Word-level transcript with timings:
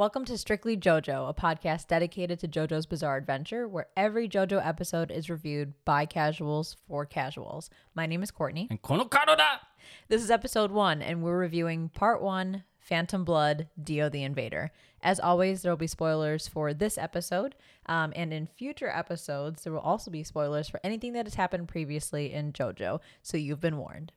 Welcome 0.00 0.24
to 0.24 0.38
Strictly 0.38 0.78
JoJo, 0.78 1.28
a 1.28 1.34
podcast 1.34 1.88
dedicated 1.88 2.40
to 2.40 2.48
JoJo's 2.48 2.86
Bizarre 2.86 3.18
Adventure, 3.18 3.68
where 3.68 3.88
every 3.98 4.30
JoJo 4.30 4.66
episode 4.66 5.10
is 5.10 5.28
reviewed 5.28 5.74
by 5.84 6.06
casuals 6.06 6.78
for 6.88 7.04
casuals. 7.04 7.68
My 7.94 8.06
name 8.06 8.22
is 8.22 8.30
Courtney. 8.30 8.66
And 8.70 8.80
kono 8.80 9.10
karo! 9.10 9.36
This 10.08 10.22
is 10.22 10.30
episode 10.30 10.70
one, 10.70 11.02
and 11.02 11.22
we're 11.22 11.36
reviewing 11.36 11.90
part 11.90 12.22
one 12.22 12.64
Phantom 12.78 13.26
Blood 13.26 13.68
Dio 13.78 14.08
the 14.08 14.22
Invader. 14.22 14.72
As 15.02 15.20
always, 15.20 15.60
there 15.60 15.70
will 15.70 15.76
be 15.76 15.86
spoilers 15.86 16.48
for 16.48 16.72
this 16.72 16.96
episode, 16.96 17.54
um, 17.84 18.14
and 18.16 18.32
in 18.32 18.46
future 18.46 18.88
episodes, 18.88 19.64
there 19.64 19.72
will 19.74 19.80
also 19.80 20.10
be 20.10 20.22
spoilers 20.22 20.66
for 20.66 20.80
anything 20.82 21.12
that 21.12 21.26
has 21.26 21.34
happened 21.34 21.68
previously 21.68 22.32
in 22.32 22.54
JoJo, 22.54 23.00
so 23.22 23.36
you've 23.36 23.60
been 23.60 23.76
warned. 23.76 24.12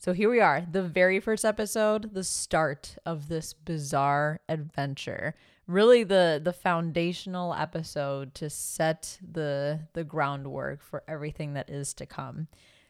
So 0.00 0.14
here 0.14 0.30
we 0.30 0.40
are, 0.40 0.66
the 0.72 0.82
very 0.82 1.20
first 1.20 1.44
episode, 1.44 2.14
the 2.14 2.24
start 2.24 2.96
of 3.04 3.28
this 3.28 3.52
bizarre 3.52 4.40
adventure. 4.48 5.34
Really 5.66 6.04
the 6.04 6.40
the 6.42 6.54
foundational 6.54 7.52
episode 7.52 8.34
to 8.36 8.48
set 8.48 9.18
the 9.20 9.80
the 9.92 10.02
groundwork 10.02 10.82
for 10.82 11.02
everything 11.06 11.52
that 11.52 11.68
is 11.68 11.92
to 11.94 12.06
come. 12.06 12.48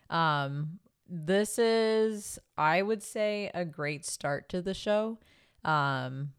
Um 0.09 0.79
this 1.09 1.59
is 1.59 2.39
I 2.57 2.81
would 2.81 3.03
say 3.03 3.51
a 3.55 3.65
great 3.65 4.07
start 4.07 4.49
to 4.51 4.63
the 4.63 4.73
show. 4.73 5.19
Um 5.65 6.33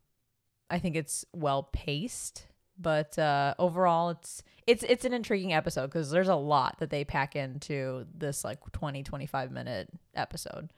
I 0.70 0.80
think 0.80 0.96
it's 0.96 1.26
well 1.34 1.64
paced, 1.64 2.48
but 2.78 3.18
uh 3.20 3.54
overall 3.60 4.10
it's 4.10 4.44
it's 4.68 4.84
it's 4.84 5.06
an 5.06 5.14
intriguing 5.14 5.54
episode 5.54 5.88
because 5.88 6.12
there's 6.12 6.30
a 6.30 6.36
lot 6.36 6.78
that 6.80 6.90
they 6.90 7.04
pack 7.04 7.36
into 7.36 8.06
this 8.14 8.44
like 8.44 8.60
20 8.72 9.04
25 9.04 9.52
minute 9.52 9.90
episode 10.16 10.72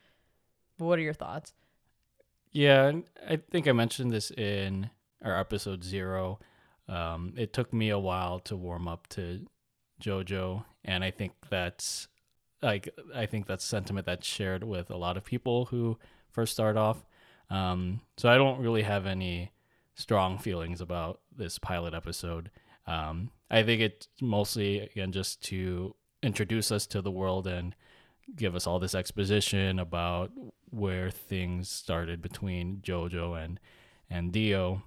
what 0.78 0.98
are 1.00 1.04
your 1.04 1.14
thoughts 1.14 1.54
Yeah, 2.52 2.92
I 3.28 3.38
think 3.52 3.68
I 3.68 3.72
mentioned 3.72 4.12
this 4.12 4.30
in 4.32 4.90
our 5.24 5.40
episode 5.40 5.84
zero. 5.84 6.40
Um, 6.88 7.34
it 7.36 7.52
took 7.52 7.74
me 7.74 7.90
a 7.90 7.98
while 7.98 8.40
to 8.42 8.56
warm 8.56 8.88
up 8.88 9.08
to 9.10 9.46
JoJo, 10.02 10.64
and 10.86 11.04
I 11.04 11.12
think 11.12 11.32
that's 11.50 12.08
like 12.62 12.90
I 13.16 13.26
think 13.26 13.48
that's 13.48 13.66
sentiment 13.66 14.06
that's 14.06 14.28
shared 14.28 14.64
with 14.64 14.92
a 14.92 14.98
lot 14.98 15.18
of 15.18 15.24
people 15.24 15.66
who 15.66 15.98
first 16.30 16.54
start 16.54 16.78
off. 16.78 17.06
Um, 17.50 18.02
so 18.18 18.30
I 18.30 18.36
don't 18.36 18.62
really 18.62 18.84
have 18.84 19.06
any 19.08 19.52
strong 19.96 20.38
feelings 20.38 20.80
about 20.82 21.22
this 21.38 21.60
pilot 21.60 21.94
episode. 21.94 22.50
Um, 22.88 23.32
I 23.50 23.64
think 23.64 23.82
it's 23.82 24.08
mostly 24.22 24.80
again 24.80 25.12
just 25.12 25.42
to 25.46 25.96
introduce 26.22 26.72
us 26.72 26.86
to 26.88 27.02
the 27.02 27.12
world 27.12 27.48
and 27.48 27.76
give 28.36 28.56
us 28.56 28.66
all 28.68 28.80
this 28.80 28.96
exposition 28.96 29.80
about 29.80 30.32
where 30.70 31.12
things 31.12 31.70
started 31.70 32.22
between 32.22 32.78
JoJo 32.78 33.44
and 33.44 33.60
and 34.10 34.32
Dio. 34.32 34.84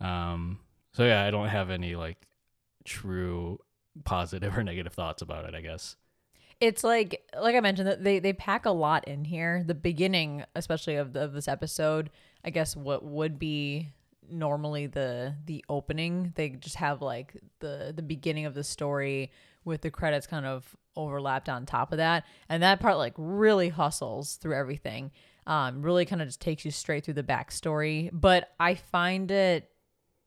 Um, 0.00 0.60
so 0.92 1.04
yeah, 1.04 1.24
I 1.24 1.30
don't 1.30 1.48
have 1.48 1.70
any 1.70 1.94
like 1.96 2.26
true 2.84 3.58
positive 4.04 4.56
or 4.58 4.62
negative 4.64 4.92
thoughts 4.92 5.22
about 5.22 5.44
it. 5.46 5.54
I 5.54 5.60
guess. 5.60 5.96
it's 6.60 6.84
like 6.84 7.22
like 7.40 7.56
i 7.56 7.60
mentioned 7.60 7.88
that 7.88 8.04
they 8.04 8.18
they 8.20 8.32
pack 8.32 8.66
a 8.66 8.70
lot 8.70 9.06
in 9.08 9.24
here 9.24 9.64
the 9.66 9.74
beginning 9.74 10.44
especially 10.54 10.94
of, 10.96 11.12
the, 11.12 11.20
of 11.24 11.32
this 11.32 11.48
episode 11.48 12.08
i 12.44 12.50
guess 12.50 12.76
what 12.76 13.04
would 13.04 13.38
be 13.38 13.88
normally 14.30 14.86
the 14.86 15.34
the 15.46 15.64
opening 15.68 16.32
they 16.36 16.50
just 16.50 16.76
have 16.76 17.02
like 17.02 17.36
the 17.58 17.92
the 17.94 18.02
beginning 18.02 18.46
of 18.46 18.54
the 18.54 18.64
story 18.64 19.30
with 19.64 19.80
the 19.82 19.90
credits 19.90 20.26
kind 20.26 20.46
of 20.46 20.76
overlapped 20.96 21.48
on 21.48 21.64
top 21.64 21.92
of 21.92 21.98
that. 21.98 22.24
And 22.48 22.62
that 22.62 22.80
part 22.80 22.98
like 22.98 23.14
really 23.16 23.68
hustles 23.68 24.36
through 24.36 24.56
everything 24.56 25.10
um 25.46 25.82
really 25.82 26.04
kind 26.04 26.22
of 26.22 26.28
just 26.28 26.40
takes 26.40 26.64
you 26.64 26.70
straight 26.70 27.04
through 27.04 27.14
the 27.14 27.22
backstory. 27.22 28.10
But 28.12 28.50
i 28.60 28.74
find 28.74 29.30
it 29.30 29.71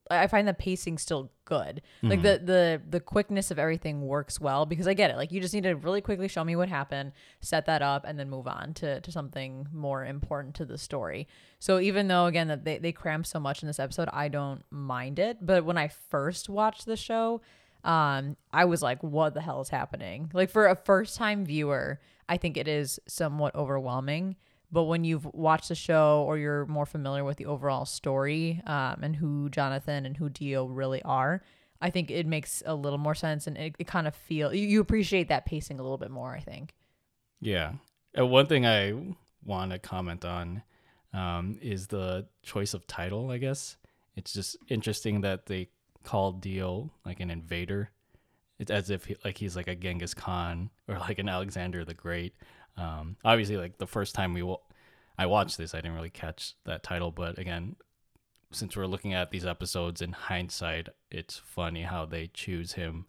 I 0.10 0.28
find 0.28 0.48
the 0.48 0.54
pacing 0.54 0.98
still 0.98 1.32
good. 1.46 1.82
Like 2.02 2.22
the 2.22 2.40
the 2.44 2.82
the 2.88 3.00
quickness 3.00 3.50
of 3.52 3.58
everything 3.58 4.02
works 4.02 4.40
well 4.40 4.66
because 4.66 4.88
I 4.88 4.94
get 4.94 5.10
it. 5.10 5.18
Like 5.18 5.32
you 5.32 5.42
just 5.42 5.54
need 5.54 5.64
to 5.64 5.76
really 5.76 6.02
quickly 6.02 6.28
show 6.28 6.44
me 6.44 6.56
what 6.56 6.70
happened, 6.70 7.14
set 7.42 7.66
that 7.66 7.82
up, 7.82 8.06
and 8.08 8.20
then 8.20 8.30
move 8.30 8.48
on 8.48 8.74
to 8.76 9.02
to 9.02 9.12
something 9.12 9.68
more 9.74 10.06
important 10.06 10.56
to 10.56 10.66
the 10.66 10.78
story. 10.78 11.28
So 11.60 11.80
even 11.80 12.08
though 12.08 12.26
again 12.26 12.48
that 12.50 12.66
they, 12.66 12.78
they 12.78 12.92
cram 12.92 13.24
so 13.24 13.40
much 13.40 13.64
in 13.64 13.68
this 13.68 13.80
episode, 13.80 14.10
I 14.14 14.28
don't 14.28 14.64
mind 14.70 15.20
it. 15.20 15.46
But 15.46 15.66
when 15.66 15.78
I 15.78 15.88
first 15.88 16.50
watched 16.50 16.86
the 16.86 16.98
show, 16.98 17.42
um, 17.84 18.36
I 18.52 18.66
was 18.66 18.82
like, 18.82 19.02
what 19.04 19.34
the 19.34 19.42
hell 19.42 19.62
is 19.62 19.70
happening? 19.70 20.30
Like 20.34 20.50
for 20.50 20.68
a 20.68 20.76
first 20.76 21.16
time 21.18 21.46
viewer, 21.46 22.00
I 22.28 22.38
think 22.38 22.58
it 22.58 22.68
is 22.68 23.00
somewhat 23.08 23.56
overwhelming. 23.56 24.36
But 24.72 24.84
when 24.84 25.04
you've 25.04 25.26
watched 25.26 25.70
the 25.70 25.76
show 25.76 26.24
or 26.28 26.38
you're 26.38 26.66
more 26.66 26.86
familiar 26.86 27.24
with 27.24 27.38
the 27.38 27.46
overall 27.46 27.86
story 27.86 28.62
um, 28.66 29.00
and 29.04 29.16
who 29.16 29.50
Jonathan 29.50 30.06
and 30.06 30.18
who 30.18 30.30
Dio 30.30 30.66
really 30.66 31.02
are, 31.04 31.42
I 31.82 31.90
think 31.90 32.10
it 32.10 32.26
makes 32.26 32.64
a 32.66 32.76
little 32.76 32.98
more 32.98 33.16
sense 33.16 33.48
and 33.48 33.58
it, 33.58 33.76
it 33.80 33.88
kind 33.88 34.08
of 34.08 34.16
feel 34.16 34.54
you, 34.54 34.68
you 34.68 34.82
appreciate 34.82 35.30
that 35.30 35.46
pacing 35.46 35.80
a 35.80 35.84
little 35.84 35.98
bit 35.98 36.12
more. 36.12 36.34
I 36.34 36.40
think. 36.40 36.74
Yeah. 37.42 37.74
Uh, 38.18 38.26
one 38.26 38.48
thing 38.48 38.66
I 38.66 38.94
want 39.44 39.72
to 39.72 39.80
comment 39.80 40.26
on 40.26 40.64
um, 41.14 41.58
is 41.62 41.88
the 41.88 42.28
choice 42.44 42.74
of 42.74 42.88
title. 42.88 43.30
I 43.30 43.38
guess 43.38 43.78
it's 44.16 44.34
just 44.34 44.58
interesting 44.68 45.22
that 45.22 45.46
they 45.46 45.70
called 46.04 46.42
Dio 46.42 46.92
like 47.06 47.20
an 47.20 47.30
invader. 47.30 47.92
It's 48.58 48.72
as 48.72 48.90
if 48.90 49.06
he, 49.06 49.16
like 49.26 49.38
he's 49.38 49.56
like 49.56 49.68
a 49.68 49.76
Genghis 49.76 50.14
Khan 50.14 50.70
or 50.88 50.98
like 50.98 51.20
an 51.20 51.30
Alexander 51.30 51.84
the 51.84 51.94
Great. 51.94 52.36
Um, 52.78 53.16
obviously, 53.24 53.58
like 53.58 53.78
the 53.78 53.88
first 53.88 54.16
time 54.16 54.34
we 54.34 54.56
I 55.18 55.26
watched 55.28 55.58
this, 55.58 55.74
I 55.74 55.78
didn't 55.78 55.96
really 55.96 56.10
catch 56.10 56.56
that 56.66 56.84
title, 56.84 57.12
but 57.12 57.38
again, 57.40 57.76
since 58.52 58.76
we're 58.76 58.86
looking 58.86 59.14
at 59.14 59.32
these 59.32 59.46
episodes 59.46 60.02
in 60.02 60.12
hindsight, 60.12 60.90
it's 61.12 61.38
funny 61.38 61.84
how 61.84 62.06
they 62.06 62.30
choose 62.34 62.74
him 62.74 63.06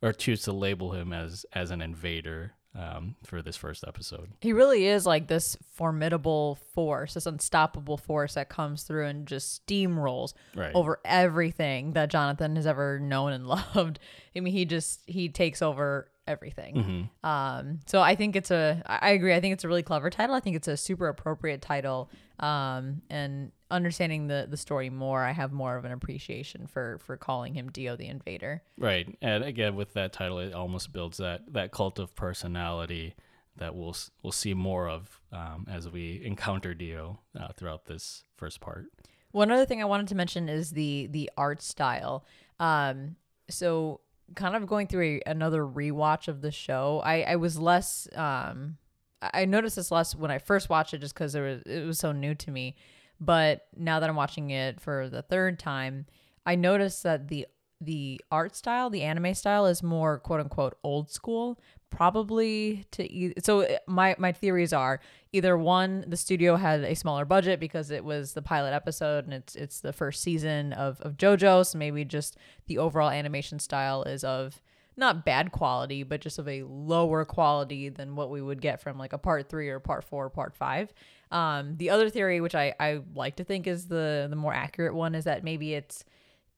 or 0.00 0.12
choose 0.12 0.42
to 0.42 0.52
label 0.52 0.92
him 0.92 1.12
as 1.12 1.44
as 1.52 1.70
an 1.70 1.80
invader 1.82 2.52
um, 2.74 3.16
for 3.24 3.42
this 3.42 3.56
first 3.56 3.84
episode. 3.86 4.30
He 4.40 4.52
really 4.52 4.86
is 4.86 5.04
like 5.04 5.26
this 5.28 5.56
formidable 5.74 6.58
force, 6.74 7.14
this 7.14 7.26
unstoppable 7.26 7.98
force 7.98 8.34
that 8.34 8.48
comes 8.48 8.84
through 8.84 9.06
and 9.06 9.26
just 9.26 9.66
steamrolls 9.66 10.32
Right. 10.54 10.72
over 10.74 10.98
everything 11.04 11.92
that 11.92 12.08
Jonathan 12.08 12.56
has 12.56 12.66
ever 12.66 12.98
known 12.98 13.32
and 13.32 13.46
loved. 13.74 13.98
I 14.34 14.40
mean, 14.40 14.52
he 14.54 14.64
just 14.64 15.00
he 15.06 15.28
takes 15.28 15.60
over 15.60 16.08
everything. 16.26 17.10
Mhm. 17.22 17.28
Um, 17.28 17.80
so 17.86 18.00
I 18.00 18.14
think 18.14 18.36
it's 18.36 18.50
a, 18.50 18.82
I 18.86 19.10
agree. 19.10 19.34
I 19.34 19.40
think 19.40 19.54
it's 19.54 19.64
a 19.64 19.68
really 19.68 19.82
clever 19.82 20.10
title. 20.10 20.34
I 20.34 20.40
think 20.40 20.56
it's 20.56 20.68
a 20.68 20.76
super 20.76 21.08
appropriate 21.08 21.62
title. 21.62 22.10
Um, 22.38 23.02
and 23.10 23.52
understanding 23.70 24.26
the 24.26 24.46
the 24.50 24.56
story 24.56 24.90
more, 24.90 25.22
I 25.22 25.32
have 25.32 25.52
more 25.52 25.76
of 25.76 25.84
an 25.84 25.92
appreciation 25.92 26.66
for 26.66 26.98
for 26.98 27.16
calling 27.16 27.54
him 27.54 27.70
Dio 27.70 27.96
the 27.96 28.06
Invader. 28.06 28.62
Right. 28.76 29.16
And 29.22 29.44
again, 29.44 29.76
with 29.76 29.94
that 29.94 30.12
title, 30.12 30.38
it 30.38 30.52
almost 30.52 30.92
builds 30.92 31.18
that 31.18 31.52
that 31.52 31.72
cult 31.72 31.98
of 31.98 32.14
personality 32.14 33.14
that 33.56 33.74
we'll 33.74 33.96
we'll 34.22 34.32
see 34.32 34.54
more 34.54 34.88
of 34.88 35.20
um, 35.32 35.66
as 35.70 35.88
we 35.88 36.22
encounter 36.24 36.74
Dio 36.74 37.20
uh, 37.38 37.48
throughout 37.52 37.86
this 37.86 38.24
first 38.36 38.60
part. 38.60 38.86
One 39.30 39.50
other 39.50 39.64
thing 39.64 39.80
I 39.80 39.86
wanted 39.86 40.08
to 40.08 40.14
mention 40.14 40.48
is 40.48 40.70
the 40.70 41.08
the 41.10 41.30
art 41.36 41.62
style. 41.62 42.24
Um, 42.60 43.16
so 43.48 44.00
kind 44.34 44.56
of 44.56 44.66
going 44.66 44.86
through 44.86 45.20
a, 45.26 45.30
another 45.30 45.64
rewatch 45.66 46.28
of 46.28 46.40
the 46.40 46.50
show, 46.50 47.00
I 47.04 47.22
I 47.22 47.36
was 47.36 47.58
less 47.58 48.08
um 48.14 48.78
I 49.20 49.44
noticed 49.44 49.76
this 49.76 49.90
less 49.90 50.14
when 50.14 50.30
I 50.30 50.38
first 50.38 50.68
watched 50.68 50.94
it 50.94 50.98
just 50.98 51.14
because 51.14 51.34
it 51.34 51.40
was 51.40 51.62
it 51.62 51.86
was 51.86 51.98
so 51.98 52.12
new 52.12 52.34
to 52.36 52.50
me. 52.50 52.76
But 53.20 53.66
now 53.76 54.00
that 54.00 54.10
I'm 54.10 54.16
watching 54.16 54.50
it 54.50 54.80
for 54.80 55.08
the 55.08 55.22
third 55.22 55.58
time, 55.58 56.06
I 56.44 56.56
noticed 56.56 57.02
that 57.04 57.28
the 57.28 57.46
the 57.80 58.20
art 58.30 58.56
style, 58.56 58.90
the 58.90 59.02
anime 59.02 59.34
style, 59.34 59.66
is 59.66 59.82
more 59.82 60.18
quote 60.18 60.40
unquote 60.40 60.76
old 60.82 61.10
school. 61.10 61.58
Probably 61.92 62.86
to 62.92 63.04
e- 63.12 63.34
so 63.42 63.60
uh, 63.60 63.76
my 63.86 64.16
my 64.18 64.32
theories 64.32 64.72
are 64.72 64.98
either 65.30 65.58
one 65.58 66.04
the 66.08 66.16
studio 66.16 66.56
had 66.56 66.80
a 66.84 66.94
smaller 66.94 67.26
budget 67.26 67.60
because 67.60 67.90
it 67.90 68.02
was 68.02 68.32
the 68.32 68.40
pilot 68.40 68.72
episode 68.72 69.24
and 69.26 69.34
it's 69.34 69.54
it's 69.54 69.80
the 69.80 69.92
first 69.92 70.22
season 70.22 70.72
of 70.72 71.02
of 71.02 71.18
JoJo, 71.18 71.66
so 71.66 71.76
maybe 71.76 72.06
just 72.06 72.38
the 72.66 72.78
overall 72.78 73.10
animation 73.10 73.58
style 73.58 74.04
is 74.04 74.24
of 74.24 74.62
not 74.96 75.24
bad 75.26 75.52
quality, 75.52 76.02
but 76.02 76.22
just 76.22 76.38
of 76.38 76.48
a 76.48 76.62
lower 76.62 77.26
quality 77.26 77.90
than 77.90 78.16
what 78.16 78.30
we 78.30 78.40
would 78.40 78.62
get 78.62 78.80
from 78.80 78.98
like 78.98 79.12
a 79.12 79.18
part 79.18 79.50
three 79.50 79.68
or 79.68 79.78
part 79.78 80.02
four 80.02 80.24
or 80.24 80.30
part 80.30 80.54
five. 80.54 80.92
Um, 81.30 81.76
the 81.76 81.90
other 81.90 82.08
theory, 82.08 82.40
which 82.40 82.54
I, 82.54 82.74
I 82.80 83.00
like 83.14 83.36
to 83.36 83.44
think 83.44 83.66
is 83.66 83.88
the 83.88 84.28
the 84.30 84.36
more 84.36 84.54
accurate 84.54 84.94
one, 84.94 85.14
is 85.14 85.24
that 85.24 85.44
maybe 85.44 85.74
it's 85.74 86.04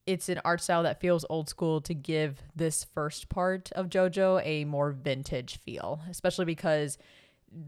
it's 0.06 0.29
an 0.29 0.41
art 0.45 0.61
style 0.61 0.83
that 0.83 1.01
feels 1.01 1.25
old 1.31 1.49
school 1.49 1.81
to 1.83 1.95
give 1.95 2.43
this 2.55 2.85
first 2.85 3.29
part 3.29 3.73
of 3.73 3.89
JoJo 3.89 4.43
a 4.45 4.65
more 4.65 4.91
vintage 4.93 5.59
feel, 5.59 6.01
especially 6.11 6.45
because 6.45 6.99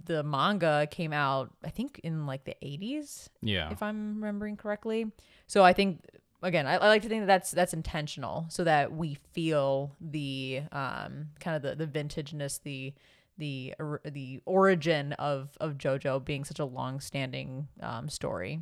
the 0.04 0.22
manga 0.22 0.86
came 0.90 1.12
out, 1.12 1.52
I 1.64 1.70
think, 1.70 2.00
in 2.02 2.26
like 2.26 2.44
the 2.44 2.56
80s, 2.62 3.28
Yeah. 3.40 3.70
if 3.70 3.82
I'm 3.82 4.16
remembering 4.16 4.56
correctly. 4.56 5.12
So 5.46 5.62
I 5.64 5.72
think 5.72 6.04
again, 6.42 6.66
I, 6.66 6.74
I 6.74 6.88
like 6.88 7.02
to 7.02 7.08
think 7.08 7.22
that 7.22 7.26
that's 7.26 7.50
that's 7.52 7.72
intentional, 7.72 8.46
so 8.48 8.64
that 8.64 8.92
we 8.92 9.14
feel 9.32 9.92
the 10.00 10.62
um 10.72 11.28
kind 11.40 11.56
of 11.56 11.62
the 11.62 11.74
the 11.74 11.86
vintageness, 11.86 12.60
the 12.62 12.92
the 13.38 13.74
or- 13.78 14.00
the 14.04 14.40
origin 14.44 15.12
of 15.14 15.56
of 15.60 15.74
JoJo 15.78 16.24
being 16.24 16.44
such 16.44 16.58
a 16.58 16.64
long 16.64 17.00
standing 17.00 17.68
um, 17.80 18.08
story. 18.08 18.60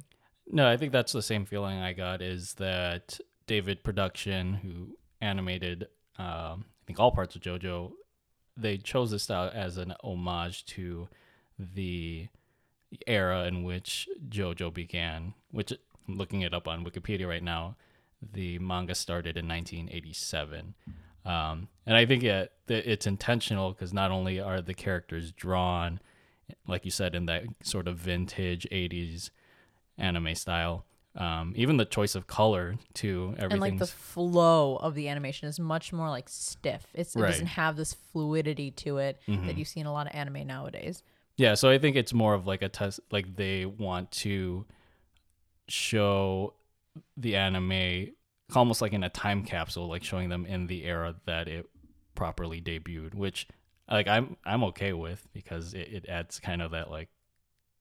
No, 0.50 0.68
I 0.68 0.76
think 0.76 0.92
that's 0.92 1.12
the 1.12 1.22
same 1.22 1.46
feeling 1.46 1.78
I 1.78 1.94
got 1.94 2.20
is 2.20 2.54
that 2.54 3.18
David 3.46 3.82
Production, 3.82 4.54
who 4.54 4.96
animated, 5.20 5.88
um, 6.18 6.64
I 6.66 6.84
think 6.86 7.00
all 7.00 7.10
parts 7.10 7.34
of 7.36 7.42
JoJo, 7.42 7.92
they 8.56 8.78
chose 8.78 9.10
this 9.10 9.24
style 9.24 9.50
as 9.52 9.78
an 9.78 9.94
homage 10.02 10.64
to 10.66 11.08
the 11.58 12.28
era 13.06 13.44
in 13.44 13.64
which 13.64 14.08
JoJo 14.28 14.72
began, 14.72 15.34
which 15.50 15.72
looking 16.06 16.42
it 16.42 16.54
up 16.54 16.68
on 16.68 16.84
Wikipedia 16.84 17.28
right 17.28 17.42
now. 17.42 17.76
The 18.32 18.58
manga 18.58 18.94
started 18.94 19.36
in 19.36 19.48
1987. 19.48 20.74
Um, 21.24 21.68
and 21.86 21.96
I 21.96 22.06
think 22.06 22.22
it, 22.22 22.52
it's 22.68 23.06
intentional 23.06 23.72
because 23.72 23.92
not 23.92 24.10
only 24.10 24.40
are 24.40 24.60
the 24.60 24.74
characters 24.74 25.32
drawn, 25.32 26.00
like 26.66 26.84
you 26.84 26.90
said, 26.90 27.14
in 27.14 27.26
that 27.26 27.44
sort 27.62 27.88
of 27.88 27.96
vintage 27.96 28.66
80s 28.70 29.30
anime 29.98 30.34
style, 30.34 30.84
um, 31.16 31.52
even 31.56 31.76
the 31.76 31.84
choice 31.84 32.14
of 32.14 32.26
color 32.26 32.74
to 32.94 33.34
everything. 33.38 33.52
And 33.52 33.60
like 33.60 33.78
the 33.78 33.86
flow 33.86 34.76
of 34.76 34.94
the 34.94 35.08
animation 35.08 35.48
is 35.48 35.60
much 35.60 35.92
more 35.92 36.08
like 36.10 36.28
stiff. 36.28 36.86
It's, 36.94 37.14
it 37.14 37.20
Right. 37.20 37.28
doesn't 37.30 37.46
have 37.46 37.76
this 37.76 37.92
fluidity 37.94 38.70
to 38.72 38.98
it 38.98 39.20
Mhm. 39.28 39.46
that 39.46 39.56
you 39.56 39.64
see 39.64 39.80
in 39.80 39.86
a 39.86 39.92
lot 39.92 40.06
of 40.08 40.14
anime 40.14 40.46
nowadays. 40.46 41.02
Yeah, 41.36 41.54
so 41.54 41.68
I 41.68 41.78
think 41.78 41.96
it's 41.96 42.12
more 42.12 42.34
of 42.34 42.46
like 42.46 42.62
a 42.62 42.68
test. 42.68 43.00
Like 43.10 43.36
they 43.36 43.64
want 43.66 44.10
to 44.12 44.66
show 45.68 46.54
the 47.16 47.36
anime 47.36 48.08
almost 48.54 48.82
like 48.82 48.92
in 48.92 49.02
a 49.02 49.08
time 49.08 49.44
capsule, 49.44 49.88
like 49.88 50.04
showing 50.04 50.28
them 50.28 50.46
in 50.46 50.66
the 50.66 50.84
era 50.84 51.14
that 51.26 51.48
it 51.48 51.66
properly 52.14 52.60
debuted, 52.60 53.14
which 53.14 53.48
like 53.90 54.06
I'm 54.06 54.36
I'm 54.44 54.62
okay 54.64 54.92
with 54.92 55.26
because 55.32 55.74
it, 55.74 55.88
it 55.92 56.06
adds 56.08 56.38
kind 56.38 56.62
of 56.62 56.70
that 56.72 56.90
like 56.90 57.08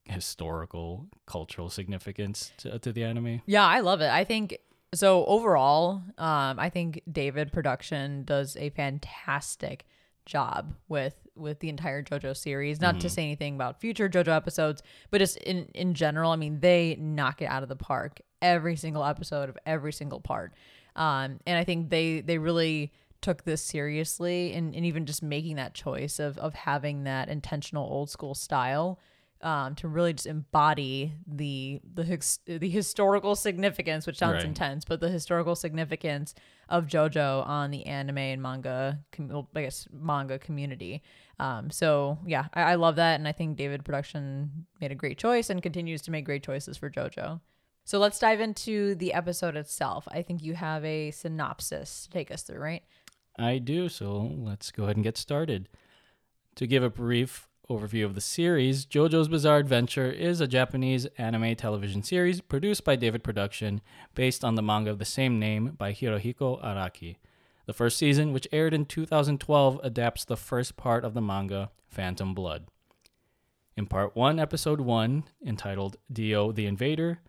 historical 0.05 1.07
cultural 1.25 1.69
significance 1.69 2.51
to, 2.57 2.77
to 2.79 2.91
the 2.91 3.03
anime. 3.03 3.41
Yeah, 3.45 3.65
I 3.65 3.79
love 3.79 4.01
it. 4.01 4.09
I 4.09 4.23
think 4.23 4.57
so 4.93 5.25
overall, 5.25 6.03
um, 6.17 6.59
I 6.59 6.69
think 6.69 7.01
David 7.11 7.51
production 7.51 8.23
does 8.25 8.55
a 8.57 8.69
fantastic 8.69 9.85
job 10.25 10.73
with 10.87 11.15
with 11.35 11.59
the 11.59 11.69
entire 11.69 12.03
JoJo 12.03 12.37
series. 12.37 12.79
Not 12.79 12.99
to 13.01 13.09
say 13.09 13.23
anything 13.23 13.55
about 13.55 13.81
future 13.81 14.07
JoJo 14.07 14.35
episodes, 14.35 14.83
but 15.09 15.19
just 15.19 15.37
in 15.37 15.65
in 15.73 15.93
general, 15.93 16.31
I 16.31 16.35
mean, 16.35 16.59
they 16.59 16.95
knock 16.99 17.41
it 17.41 17.45
out 17.45 17.63
of 17.63 17.69
the 17.69 17.75
park 17.75 18.21
every 18.41 18.75
single 18.75 19.03
episode 19.03 19.49
of 19.49 19.57
every 19.65 19.93
single 19.93 20.19
part. 20.19 20.53
Um, 20.95 21.39
and 21.47 21.57
I 21.57 21.63
think 21.63 21.89
they 21.89 22.21
they 22.21 22.37
really 22.37 22.93
took 23.21 23.45
this 23.45 23.61
seriously 23.61 24.53
and, 24.53 24.75
and 24.75 24.85
even 24.85 25.05
just 25.05 25.23
making 25.23 25.55
that 25.55 25.73
choice 25.73 26.19
of 26.19 26.37
of 26.37 26.53
having 26.53 27.05
that 27.05 27.29
intentional 27.29 27.89
old 27.89 28.09
school 28.09 28.35
style 28.35 28.99
um, 29.43 29.75
to 29.75 29.87
really 29.87 30.13
just 30.13 30.25
embody 30.25 31.13
the 31.27 31.79
the 31.93 32.03
the 32.45 32.69
historical 32.69 33.35
significance, 33.35 34.07
which 34.07 34.17
sounds 34.17 34.37
Right. 34.37 34.45
intense, 34.45 34.85
but 34.85 34.99
the 35.01 35.09
historical 35.09 35.55
significance 35.55 36.33
of 36.69 36.87
JoJo 36.87 37.45
on 37.47 37.69
the 37.71 37.85
anime 37.85 38.17
and 38.17 38.41
manga, 38.41 38.99
com- 39.11 39.47
I 39.55 39.61
guess 39.61 39.87
manga 39.91 40.39
community. 40.39 41.03
Um, 41.39 41.69
so 41.69 42.17
yeah, 42.25 42.45
I, 42.53 42.61
I 42.61 42.75
love 42.75 42.95
that, 42.95 43.19
and 43.19 43.27
I 43.27 43.33
think 43.33 43.57
David 43.57 43.83
Production 43.85 44.65
made 44.79 44.91
a 44.91 44.95
great 44.95 45.17
choice 45.17 45.49
and 45.49 45.61
continues 45.61 46.01
to 46.03 46.11
make 46.11 46.25
great 46.25 46.43
choices 46.43 46.77
for 46.77 46.89
JoJo. 46.89 47.41
So 47.85 47.99
let's 47.99 48.17
dive 48.17 48.39
into 48.39 48.95
the 48.95 49.11
episode 49.13 49.57
itself. 49.57 50.07
I 50.09 50.21
think 50.21 50.41
you 50.41 50.53
have 50.55 50.85
a 50.85 51.11
synopsis 51.11 52.03
to 52.05 52.09
take 52.11 52.31
us 52.31 52.43
through, 52.43 52.59
right? 52.59 52.83
I 53.37 53.57
do, 53.57 53.89
so 53.89 54.31
let's 54.37 54.71
go 54.71 54.83
ahead 54.83 54.95
and 54.95 55.03
get 55.03 55.17
started. 55.17 55.67
To 56.55 56.67
give 56.67 56.83
a 56.83 56.89
brief 56.89 57.49
overview 57.69 58.03
of 58.03 58.15
the 58.15 58.21
series, 58.21 58.85
JoJo's 58.85 59.29
Bizarre 59.29 59.57
Adventure 59.57 60.11
is 60.11 60.41
a 60.41 60.47
Japanese 60.47 61.05
anime 61.17 61.55
television 61.55 62.03
series 62.03 62.41
produced 62.41 62.83
by 62.83 62.95
David 62.95 63.23
Production 63.23 63.81
based 64.15 64.43
on 64.43 64.55
the 64.55 64.61
manga 64.61 64.89
of 64.89 64.99
the 64.99 65.05
same 65.05 65.39
name 65.39 65.75
by 65.77 65.93
Hirohiko 65.93 66.61
Araki. 66.63 67.15
The 67.65 67.73
first 67.73 67.97
season, 67.97 68.33
which 68.33 68.49
aired 68.51 68.73
in 68.73 68.85
2012, 68.85 69.79
adapts 69.81 70.25
the 70.25 70.35
first 70.35 70.75
part 70.75 71.05
of 71.05 71.13
the 71.13 71.21
manga, 71.21 71.71
Phantom 71.87 72.33
Blood. 72.33 72.67
In 73.77 73.85
part 73.85 74.15
1, 74.15 74.39
episode 74.39 74.81
1, 74.81 75.23
entitled 75.45 75.95
Dio 76.11 76.51
the 76.51 76.65
Invader, 76.65 77.21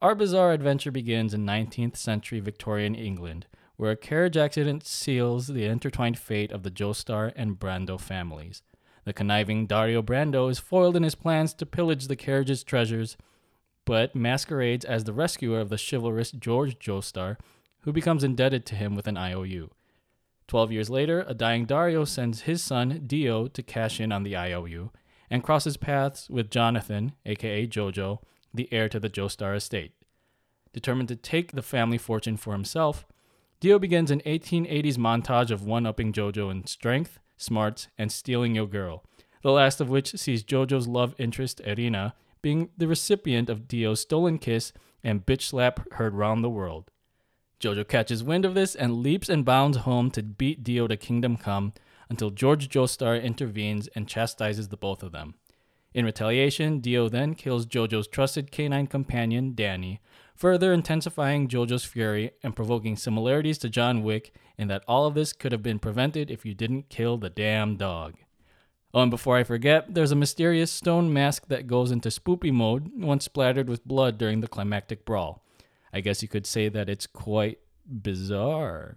our 0.00 0.14
bizarre 0.14 0.52
adventure 0.52 0.92
begins 0.92 1.32
in 1.32 1.46
19th 1.46 1.96
century 1.96 2.40
Victorian 2.40 2.94
England, 2.94 3.46
where 3.76 3.92
a 3.92 3.96
carriage 3.96 4.36
accident 4.36 4.86
seals 4.86 5.46
the 5.46 5.64
intertwined 5.64 6.18
fate 6.18 6.52
of 6.52 6.62
the 6.62 6.70
Joestar 6.70 7.32
and 7.34 7.58
Brando 7.58 7.98
families. 7.98 8.62
The 9.08 9.14
conniving 9.14 9.64
Dario 9.64 10.02
Brando 10.02 10.50
is 10.50 10.58
foiled 10.58 10.94
in 10.94 11.02
his 11.02 11.14
plans 11.14 11.54
to 11.54 11.64
pillage 11.64 12.08
the 12.08 12.14
carriage's 12.14 12.62
treasures, 12.62 13.16
but 13.86 14.14
masquerades 14.14 14.84
as 14.84 15.04
the 15.04 15.14
rescuer 15.14 15.60
of 15.60 15.70
the 15.70 15.78
chivalrous 15.78 16.30
George 16.30 16.78
Joestar, 16.78 17.38
who 17.84 17.90
becomes 17.90 18.22
indebted 18.22 18.66
to 18.66 18.74
him 18.74 18.94
with 18.94 19.06
an 19.06 19.16
IOU. 19.16 19.70
Twelve 20.46 20.70
years 20.70 20.90
later, 20.90 21.24
a 21.26 21.32
dying 21.32 21.64
Dario 21.64 22.04
sends 22.04 22.42
his 22.42 22.62
son 22.62 23.04
Dio 23.06 23.46
to 23.48 23.62
cash 23.62 23.98
in 23.98 24.12
on 24.12 24.24
the 24.24 24.36
IOU 24.36 24.90
and 25.30 25.42
crosses 25.42 25.78
paths 25.78 26.28
with 26.28 26.50
Jonathan, 26.50 27.12
aka 27.24 27.66
Jojo, 27.66 28.18
the 28.52 28.70
heir 28.70 28.90
to 28.90 29.00
the 29.00 29.08
Joestar 29.08 29.56
estate. 29.56 29.92
Determined 30.74 31.08
to 31.08 31.16
take 31.16 31.52
the 31.52 31.62
family 31.62 31.96
fortune 31.96 32.36
for 32.36 32.52
himself, 32.52 33.06
Dio 33.58 33.78
begins 33.78 34.10
an 34.10 34.20
1880s 34.26 34.98
montage 34.98 35.50
of 35.50 35.64
one 35.64 35.86
upping 35.86 36.12
JoJo 36.12 36.50
in 36.50 36.66
strength, 36.66 37.18
smarts, 37.38 37.88
and 37.96 38.12
stealing 38.12 38.54
your 38.54 38.66
girl, 38.66 39.02
the 39.42 39.50
last 39.50 39.80
of 39.80 39.88
which 39.88 40.10
sees 40.18 40.44
JoJo's 40.44 40.86
love 40.86 41.14
interest, 41.18 41.62
Erina, 41.64 42.12
being 42.42 42.68
the 42.76 42.86
recipient 42.86 43.48
of 43.48 43.66
Dio's 43.66 44.00
stolen 44.00 44.38
kiss 44.38 44.72
and 45.02 45.24
bitch 45.24 45.42
slap 45.42 45.90
heard 45.94 46.14
round 46.14 46.44
the 46.44 46.50
world. 46.50 46.90
Jojo 47.60 47.86
catches 47.86 48.22
wind 48.22 48.44
of 48.44 48.54
this 48.54 48.74
and 48.74 49.02
leaps 49.02 49.28
and 49.28 49.44
bounds 49.44 49.78
home 49.78 50.10
to 50.12 50.22
beat 50.22 50.62
Dio 50.62 50.86
to 50.86 50.96
Kingdom 50.96 51.36
Come 51.36 51.72
until 52.08 52.30
George 52.30 52.68
Joestar 52.68 53.20
intervenes 53.20 53.88
and 53.94 54.08
chastises 54.08 54.68
the 54.68 54.76
both 54.76 55.02
of 55.02 55.12
them. 55.12 55.34
In 55.94 56.04
retaliation, 56.04 56.80
Dio 56.80 57.08
then 57.08 57.34
kills 57.34 57.66
Jojo's 57.66 58.06
trusted 58.06 58.50
canine 58.52 58.86
companion, 58.86 59.54
Danny, 59.54 60.00
further 60.38 60.72
intensifying 60.72 61.48
Jojo's 61.48 61.84
fury 61.84 62.30
and 62.44 62.54
provoking 62.54 62.96
similarities 62.96 63.58
to 63.58 63.68
John 63.68 64.04
Wick 64.04 64.32
in 64.56 64.68
that 64.68 64.84
all 64.86 65.04
of 65.04 65.14
this 65.14 65.32
could 65.32 65.50
have 65.50 65.64
been 65.64 65.80
prevented 65.80 66.30
if 66.30 66.46
you 66.46 66.54
didn't 66.54 66.88
kill 66.88 67.18
the 67.18 67.28
damn 67.28 67.76
dog. 67.76 68.14
Oh, 68.94 69.02
and 69.02 69.10
before 69.10 69.36
I 69.36 69.42
forget, 69.42 69.92
there's 69.92 70.12
a 70.12 70.16
mysterious 70.16 70.70
stone 70.70 71.12
mask 71.12 71.48
that 71.48 71.66
goes 71.66 71.90
into 71.90 72.08
spoopy 72.08 72.52
mode 72.52 72.92
once 72.94 73.24
splattered 73.24 73.68
with 73.68 73.84
blood 73.84 74.16
during 74.16 74.40
the 74.40 74.46
climactic 74.46 75.04
brawl. 75.04 75.44
I 75.92 76.00
guess 76.00 76.22
you 76.22 76.28
could 76.28 76.46
say 76.46 76.68
that 76.68 76.88
it's 76.88 77.08
quite 77.08 77.58
bizarre. 77.84 78.96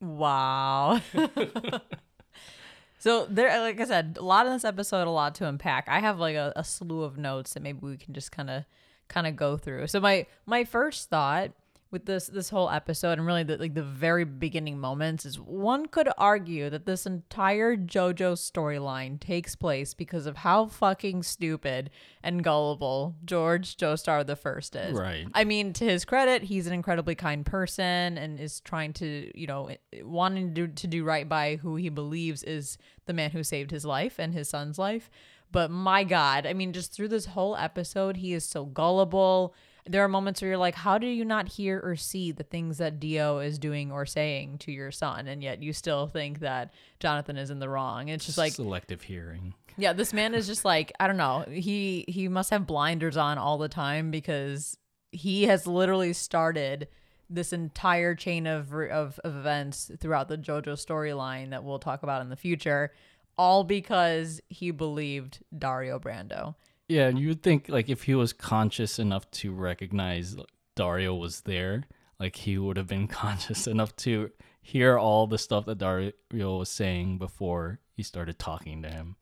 Wow. 0.00 1.02
so 2.98 3.26
there, 3.28 3.60
like 3.60 3.78
I 3.78 3.84
said, 3.84 4.16
a 4.18 4.24
lot 4.24 4.46
in 4.46 4.54
this 4.54 4.64
episode, 4.64 5.06
a 5.06 5.10
lot 5.10 5.34
to 5.36 5.46
unpack. 5.46 5.86
I 5.86 6.00
have 6.00 6.18
like 6.18 6.34
a, 6.34 6.54
a 6.56 6.64
slew 6.64 7.02
of 7.02 7.18
notes 7.18 7.52
that 7.52 7.62
maybe 7.62 7.80
we 7.82 7.98
can 7.98 8.14
just 8.14 8.32
kind 8.32 8.48
of 8.48 8.64
kind 9.12 9.26
of 9.26 9.36
go 9.36 9.56
through. 9.56 9.86
So 9.86 10.00
my 10.00 10.26
my 10.46 10.64
first 10.64 11.10
thought 11.10 11.52
with 11.92 12.06
this 12.06 12.26
this 12.28 12.48
whole 12.48 12.70
episode 12.70 13.18
and 13.18 13.26
really 13.26 13.42
the, 13.42 13.58
like 13.58 13.74
the 13.74 13.82
very 13.82 14.24
beginning 14.24 14.78
moments 14.80 15.26
is 15.26 15.38
one 15.38 15.86
could 15.86 16.08
argue 16.16 16.70
that 16.70 16.86
this 16.86 17.04
entire 17.04 17.76
JoJo 17.76 18.32
storyline 18.32 19.20
takes 19.20 19.54
place 19.54 19.92
because 19.92 20.24
of 20.24 20.38
how 20.38 20.66
fucking 20.66 21.22
stupid 21.22 21.90
and 22.22 22.42
gullible 22.42 23.14
George 23.26 23.76
Joestar 23.76 24.26
the 24.26 24.36
first 24.36 24.74
is. 24.74 24.98
Right. 24.98 25.26
I 25.34 25.44
mean, 25.44 25.74
to 25.74 25.84
his 25.84 26.06
credit, 26.06 26.42
he's 26.42 26.66
an 26.66 26.72
incredibly 26.72 27.14
kind 27.14 27.44
person 27.44 28.16
and 28.16 28.40
is 28.40 28.60
trying 28.60 28.94
to, 28.94 29.30
you 29.38 29.46
know, 29.46 29.70
wanting 30.02 30.48
to 30.48 30.66
do, 30.66 30.72
to 30.72 30.86
do 30.86 31.04
right 31.04 31.28
by 31.28 31.56
who 31.56 31.76
he 31.76 31.90
believes 31.90 32.42
is 32.42 32.78
the 33.04 33.12
man 33.12 33.32
who 33.32 33.44
saved 33.44 33.70
his 33.70 33.84
life 33.84 34.18
and 34.18 34.32
his 34.32 34.48
son's 34.48 34.78
life. 34.78 35.10
But 35.52 35.70
my 35.70 36.02
God, 36.02 36.46
I 36.46 36.54
mean, 36.54 36.72
just 36.72 36.92
through 36.92 37.08
this 37.08 37.26
whole 37.26 37.56
episode, 37.56 38.16
he 38.16 38.32
is 38.32 38.44
so 38.44 38.64
gullible. 38.64 39.54
There 39.84 40.02
are 40.02 40.08
moments 40.08 40.40
where 40.40 40.50
you're 40.50 40.58
like, 40.58 40.76
how 40.76 40.96
do 40.96 41.06
you 41.06 41.24
not 41.24 41.48
hear 41.48 41.80
or 41.82 41.96
see 41.96 42.32
the 42.32 42.44
things 42.44 42.78
that 42.78 42.98
Dio 43.00 43.38
is 43.38 43.58
doing 43.58 43.92
or 43.92 44.06
saying 44.06 44.58
to 44.58 44.72
your 44.72 44.90
son? 44.90 45.28
And 45.28 45.42
yet 45.42 45.62
you 45.62 45.72
still 45.72 46.06
think 46.06 46.38
that 46.40 46.72
Jonathan 47.00 47.36
is 47.36 47.50
in 47.50 47.58
the 47.58 47.68
wrong. 47.68 48.08
It's 48.08 48.24
just 48.26 48.38
like, 48.38 48.52
selective 48.52 49.02
hearing. 49.02 49.54
yeah, 49.76 49.92
this 49.92 50.12
man 50.12 50.34
is 50.34 50.46
just 50.46 50.64
like 50.64 50.92
I 51.00 51.06
don't 51.06 51.16
know. 51.16 51.44
He 51.50 52.04
he 52.08 52.28
must 52.28 52.50
have 52.50 52.66
blinders 52.66 53.16
on 53.16 53.38
all 53.38 53.58
the 53.58 53.68
time 53.68 54.10
because 54.10 54.76
he 55.10 55.44
has 55.44 55.66
literally 55.66 56.12
started 56.12 56.88
this 57.28 57.52
entire 57.52 58.14
chain 58.14 58.46
of 58.46 58.72
of, 58.72 59.18
of 59.24 59.36
events 59.36 59.90
throughout 59.98 60.28
the 60.28 60.38
JoJo 60.38 60.74
storyline 60.74 61.50
that 61.50 61.64
we'll 61.64 61.78
talk 61.78 62.02
about 62.02 62.22
in 62.22 62.28
the 62.28 62.36
future, 62.36 62.92
all 63.36 63.64
because 63.64 64.40
he 64.48 64.70
believed 64.70 65.40
Dario 65.56 65.98
Brando. 65.98 66.54
Yeah, 66.88 67.08
and 67.08 67.18
you'd 67.18 67.42
think 67.42 67.68
like 67.68 67.88
if 67.88 68.02
he 68.02 68.14
was 68.14 68.32
conscious 68.32 68.98
enough 68.98 69.30
to 69.32 69.52
recognize 69.52 70.36
Dario 70.74 71.14
was 71.14 71.42
there, 71.42 71.84
like 72.18 72.36
he 72.36 72.58
would 72.58 72.76
have 72.76 72.88
been 72.88 73.08
conscious 73.08 73.66
enough 73.66 73.96
to 73.96 74.30
hear 74.60 74.98
all 74.98 75.26
the 75.26 75.38
stuff 75.38 75.66
that 75.66 75.78
Dario 75.78 76.12
was 76.30 76.68
saying 76.68 77.18
before 77.18 77.80
he 77.94 78.02
started 78.02 78.38
talking 78.38 78.82
to 78.82 78.90
him. 78.90 79.16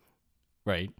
Right? 0.65 0.91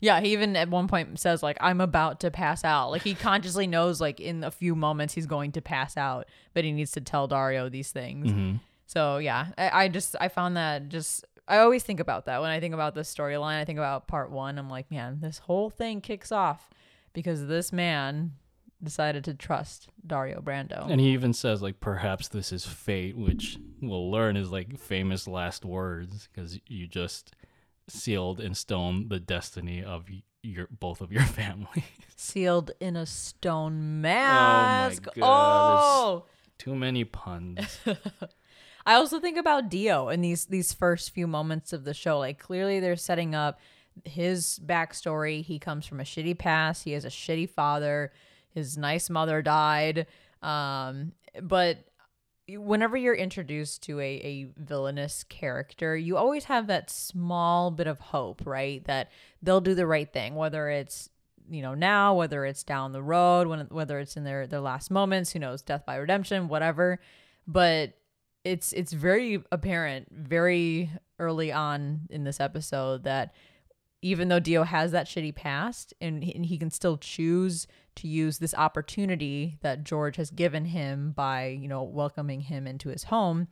Yeah, 0.00 0.20
he 0.20 0.32
even 0.32 0.56
at 0.56 0.68
one 0.68 0.88
point 0.88 1.18
says 1.20 1.42
like 1.42 1.56
I'm 1.60 1.80
about 1.80 2.20
to 2.20 2.30
pass 2.30 2.64
out. 2.64 2.90
Like 2.90 3.02
he 3.02 3.14
consciously 3.14 3.66
knows 3.66 4.00
like 4.00 4.20
in 4.20 4.42
a 4.42 4.50
few 4.50 4.74
moments 4.74 5.14
he's 5.14 5.26
going 5.26 5.52
to 5.52 5.62
pass 5.62 5.96
out, 5.96 6.28
but 6.54 6.64
he 6.64 6.72
needs 6.72 6.90
to 6.92 7.00
tell 7.00 7.28
Dario 7.28 7.68
these 7.68 7.90
things. 7.90 8.28
Mm-hmm. 8.28 8.56
So 8.86 9.18
yeah, 9.18 9.46
I, 9.56 9.84
I 9.84 9.88
just 9.88 10.16
I 10.20 10.28
found 10.28 10.56
that 10.56 10.88
just 10.88 11.24
I 11.48 11.58
always 11.58 11.82
think 11.82 12.00
about 12.00 12.26
that 12.26 12.40
when 12.40 12.50
I 12.50 12.60
think 12.60 12.74
about 12.74 12.94
this 12.94 13.12
storyline. 13.12 13.60
I 13.60 13.64
think 13.64 13.78
about 13.78 14.06
part 14.06 14.30
one. 14.30 14.58
I'm 14.58 14.70
like, 14.70 14.90
man, 14.90 15.18
this 15.20 15.38
whole 15.38 15.70
thing 15.70 16.00
kicks 16.00 16.30
off 16.32 16.70
because 17.12 17.46
this 17.46 17.72
man 17.72 18.32
decided 18.82 19.24
to 19.24 19.34
trust 19.34 19.88
Dario 20.06 20.40
Brando. 20.40 20.88
And 20.90 21.00
he 21.00 21.10
even 21.10 21.32
says 21.32 21.62
like 21.62 21.80
perhaps 21.80 22.28
this 22.28 22.52
is 22.52 22.66
fate, 22.66 23.16
which 23.16 23.58
we'll 23.80 24.10
learn 24.10 24.36
is 24.36 24.50
like 24.50 24.78
famous 24.78 25.26
last 25.26 25.64
words 25.64 26.28
because 26.32 26.58
you 26.66 26.86
just 26.86 27.34
sealed 27.88 28.40
in 28.40 28.54
stone 28.54 29.08
the 29.08 29.20
destiny 29.20 29.82
of 29.82 30.06
your 30.42 30.68
both 30.70 31.00
of 31.00 31.12
your 31.12 31.22
families. 31.24 31.84
Sealed 32.16 32.70
in 32.80 32.96
a 32.96 33.06
stone 33.06 33.72
oh 33.72 34.00
mask. 34.02 35.04
God, 35.04 35.14
Oh, 35.22 36.24
Too 36.58 36.74
many 36.74 37.04
puns. 37.04 37.78
I 38.84 38.94
also 38.94 39.20
think 39.20 39.38
about 39.38 39.68
Dio 39.68 40.08
in 40.08 40.20
these 40.20 40.46
these 40.46 40.72
first 40.72 41.10
few 41.10 41.26
moments 41.26 41.72
of 41.72 41.84
the 41.84 41.94
show. 41.94 42.18
Like 42.18 42.38
clearly 42.38 42.80
they're 42.80 42.96
setting 42.96 43.34
up 43.34 43.60
his 44.04 44.60
backstory. 44.64 45.44
He 45.44 45.58
comes 45.58 45.86
from 45.86 46.00
a 46.00 46.04
shitty 46.04 46.38
past. 46.38 46.84
He 46.84 46.92
has 46.92 47.04
a 47.04 47.08
shitty 47.08 47.50
father. 47.50 48.12
His 48.50 48.76
nice 48.76 49.08
mother 49.08 49.42
died. 49.42 50.06
Um, 50.42 51.12
but 51.40 51.84
whenever 52.48 52.96
you're 52.96 53.14
introduced 53.14 53.82
to 53.84 54.00
a, 54.00 54.04
a 54.04 54.48
villainous 54.56 55.24
character, 55.24 55.96
you 55.96 56.16
always 56.16 56.44
have 56.44 56.66
that 56.66 56.90
small 56.90 57.70
bit 57.70 57.86
of 57.86 58.00
hope, 58.00 58.42
right? 58.44 58.84
That 58.84 59.10
they'll 59.42 59.60
do 59.60 59.74
the 59.74 59.86
right 59.86 60.12
thing, 60.12 60.34
whether 60.34 60.68
it's 60.68 61.08
you 61.50 61.62
know 61.62 61.74
now, 61.74 62.14
whether 62.14 62.44
it's 62.44 62.62
down 62.62 62.92
the 62.92 63.02
road, 63.02 63.46
when 63.46 63.60
whether 63.70 63.98
it's 63.98 64.16
in 64.16 64.24
their 64.24 64.46
their 64.46 64.60
last 64.60 64.90
moments, 64.90 65.32
who 65.32 65.38
knows, 65.38 65.62
death 65.62 65.86
by 65.86 65.96
redemption, 65.96 66.48
whatever. 66.48 67.00
But 67.46 67.94
it's 68.44 68.72
it's 68.72 68.92
very 68.92 69.42
apparent 69.52 70.08
very 70.10 70.90
early 71.18 71.52
on 71.52 72.00
in 72.10 72.24
this 72.24 72.40
episode 72.40 73.04
that 73.04 73.34
even 74.02 74.28
though 74.28 74.40
Dio 74.40 74.64
has 74.64 74.90
that 74.90 75.06
shitty 75.06 75.34
past 75.34 75.94
and 76.00 76.24
he, 76.24 76.34
and 76.34 76.44
he 76.46 76.58
can 76.58 76.70
still 76.70 76.96
choose 76.96 77.68
to 77.94 78.08
use 78.08 78.38
this 78.38 78.54
opportunity 78.54 79.58
that 79.62 79.84
George 79.84 80.16
has 80.16 80.30
given 80.30 80.64
him 80.64 81.12
by, 81.12 81.46
you 81.46 81.68
know, 81.68 81.84
welcoming 81.84 82.40
him 82.40 82.66
into 82.66 82.88
his 82.88 83.04
home, 83.04 83.46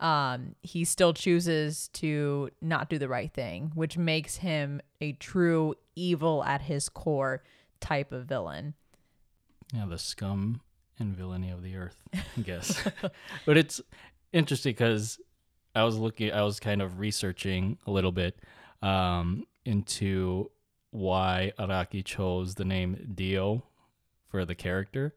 um, 0.00 0.54
he 0.62 0.86
still 0.86 1.12
chooses 1.12 1.88
to 1.88 2.48
not 2.62 2.88
do 2.88 2.98
the 2.98 3.08
right 3.08 3.30
thing, 3.30 3.72
which 3.74 3.98
makes 3.98 4.36
him 4.36 4.80
a 5.02 5.12
true 5.12 5.74
evil 5.94 6.42
at 6.44 6.62
his 6.62 6.88
core 6.88 7.42
type 7.80 8.10
of 8.10 8.24
villain. 8.24 8.72
Yeah, 9.74 9.84
the 9.86 9.98
scum 9.98 10.62
and 10.98 11.14
villainy 11.14 11.50
of 11.50 11.62
the 11.62 11.76
earth, 11.76 12.02
I 12.14 12.40
guess. 12.40 12.82
but 13.44 13.58
it's 13.58 13.82
interesting 14.32 14.72
because 14.72 15.18
I 15.74 15.84
was 15.84 15.96
looking, 15.96 16.32
I 16.32 16.42
was 16.42 16.60
kind 16.60 16.82
of 16.82 16.98
researching 16.98 17.78
a 17.86 17.90
little 17.90 18.12
bit 18.12 18.38
um, 18.82 19.46
into 19.64 20.50
why 20.90 21.52
Araki 21.58 22.04
chose 22.04 22.54
the 22.54 22.64
name 22.64 23.12
Dio 23.14 23.64
for 24.28 24.44
the 24.44 24.54
character. 24.54 25.14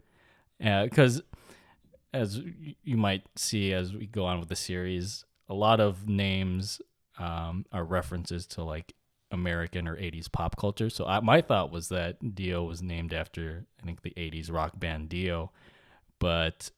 Because, 0.60 1.22
as 2.13 2.39
you 2.84 2.98
might 2.98 3.24
see 3.36 3.74
as 3.74 3.93
we 3.93 4.05
go 4.05 4.25
on 4.25 4.39
with 4.39 4.50
the 4.50 4.55
series, 4.55 5.25
a 5.50 5.53
lot 5.53 5.79
of 5.79 6.08
names 6.08 6.82
um, 7.17 7.65
are 7.72 7.84
references 7.84 8.46
to 8.48 8.63
like 8.63 8.93
American 9.32 9.88
or 9.88 9.96
80s 9.96 10.32
pop 10.32 10.55
culture. 10.55 10.89
So 10.89 11.05
I, 11.05 11.20
my 11.20 11.41
thought 11.41 11.72
was 11.72 11.89
that 11.89 12.36
Dio 12.36 12.63
was 12.63 12.82
named 12.82 13.13
after, 13.13 13.65
I 13.82 13.86
think, 13.86 14.03
the 14.03 14.12
80s 14.12 14.51
rock 14.51 14.79
band 14.79 15.10
Dio. 15.10 15.51
But 16.20 16.70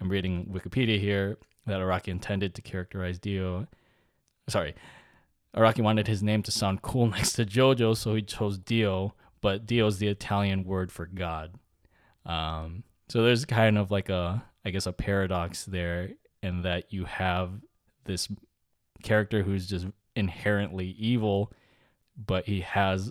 I'm 0.00 0.08
reading 0.08 0.46
Wikipedia 0.46 0.98
here 0.98 1.36
that 1.66 1.80
Araki 1.80 2.08
intended 2.08 2.54
to 2.54 2.62
characterize 2.62 3.18
Dio. 3.18 3.66
Sorry. 4.48 4.74
Araki 5.56 5.82
wanted 5.82 6.06
his 6.06 6.22
name 6.22 6.42
to 6.42 6.50
sound 6.50 6.82
cool 6.82 7.06
next 7.10 7.34
to 7.34 7.44
JoJo, 7.44 7.96
so 7.96 8.14
he 8.14 8.22
chose 8.22 8.58
Dio, 8.58 9.14
but 9.40 9.66
Dio 9.66 9.86
is 9.86 9.98
the 9.98 10.08
Italian 10.08 10.64
word 10.64 10.90
for 10.90 11.06
God. 11.06 11.54
Um, 12.24 12.84
so 13.08 13.22
there's 13.22 13.44
kind 13.44 13.76
of 13.76 13.90
like 13.90 14.08
a, 14.08 14.44
I 14.64 14.70
guess, 14.70 14.86
a 14.86 14.92
paradox 14.92 15.64
there 15.64 16.10
in 16.42 16.62
that 16.62 16.92
you 16.92 17.04
have 17.04 17.50
this 18.04 18.28
character 19.02 19.42
who's 19.42 19.66
just 19.66 19.86
inherently 20.16 20.88
evil, 20.98 21.52
but 22.16 22.46
he 22.46 22.60
has 22.60 23.10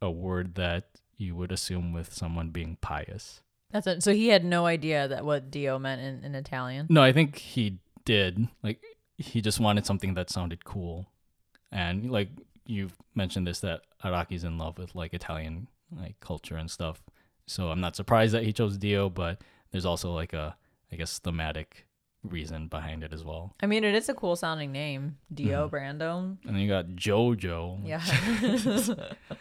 a 0.00 0.10
word 0.10 0.54
that 0.56 0.88
you 1.16 1.34
would 1.34 1.52
assume 1.52 1.92
with 1.92 2.12
someone 2.12 2.50
being 2.50 2.76
pious. 2.80 3.42
That's 3.70 3.86
it. 3.86 4.02
So 4.02 4.12
he 4.14 4.28
had 4.28 4.44
no 4.44 4.66
idea 4.66 5.08
that 5.08 5.24
what 5.24 5.50
Dio 5.50 5.78
meant 5.78 6.00
in, 6.00 6.24
in 6.24 6.34
Italian. 6.34 6.86
No, 6.88 7.02
I 7.02 7.12
think 7.12 7.36
he 7.36 7.78
did. 8.04 8.48
Like 8.62 8.82
he 9.16 9.40
just 9.40 9.60
wanted 9.60 9.84
something 9.84 10.14
that 10.14 10.30
sounded 10.30 10.64
cool. 10.64 11.06
And 11.70 12.10
like 12.10 12.30
you've 12.66 12.94
mentioned 13.14 13.46
this 13.46 13.60
that 13.60 13.82
Araki's 14.04 14.44
in 14.44 14.58
love 14.58 14.78
with 14.78 14.94
like 14.94 15.12
Italian 15.12 15.68
like 15.94 16.18
culture 16.20 16.56
and 16.56 16.70
stuff. 16.70 17.02
So 17.46 17.68
I'm 17.68 17.80
not 17.80 17.96
surprised 17.96 18.34
that 18.34 18.44
he 18.44 18.52
chose 18.52 18.76
Dio, 18.76 19.08
but 19.10 19.40
there's 19.70 19.84
also 19.86 20.12
like 20.12 20.32
a 20.32 20.56
I 20.92 20.96
guess 20.96 21.18
thematic 21.18 21.86
reason 22.24 22.68
behind 22.68 23.04
it 23.04 23.12
as 23.12 23.22
well. 23.24 23.54
I 23.62 23.66
mean, 23.66 23.84
it 23.84 23.94
is 23.94 24.08
a 24.08 24.14
cool 24.14 24.34
sounding 24.36 24.72
name, 24.72 25.18
Dio 25.32 25.68
Mhm. 25.68 25.70
Brando. 25.70 26.18
And 26.46 26.54
then 26.56 26.56
you 26.56 26.68
got 26.68 26.86
Jojo. 26.88 27.80
Yeah. 27.86 28.02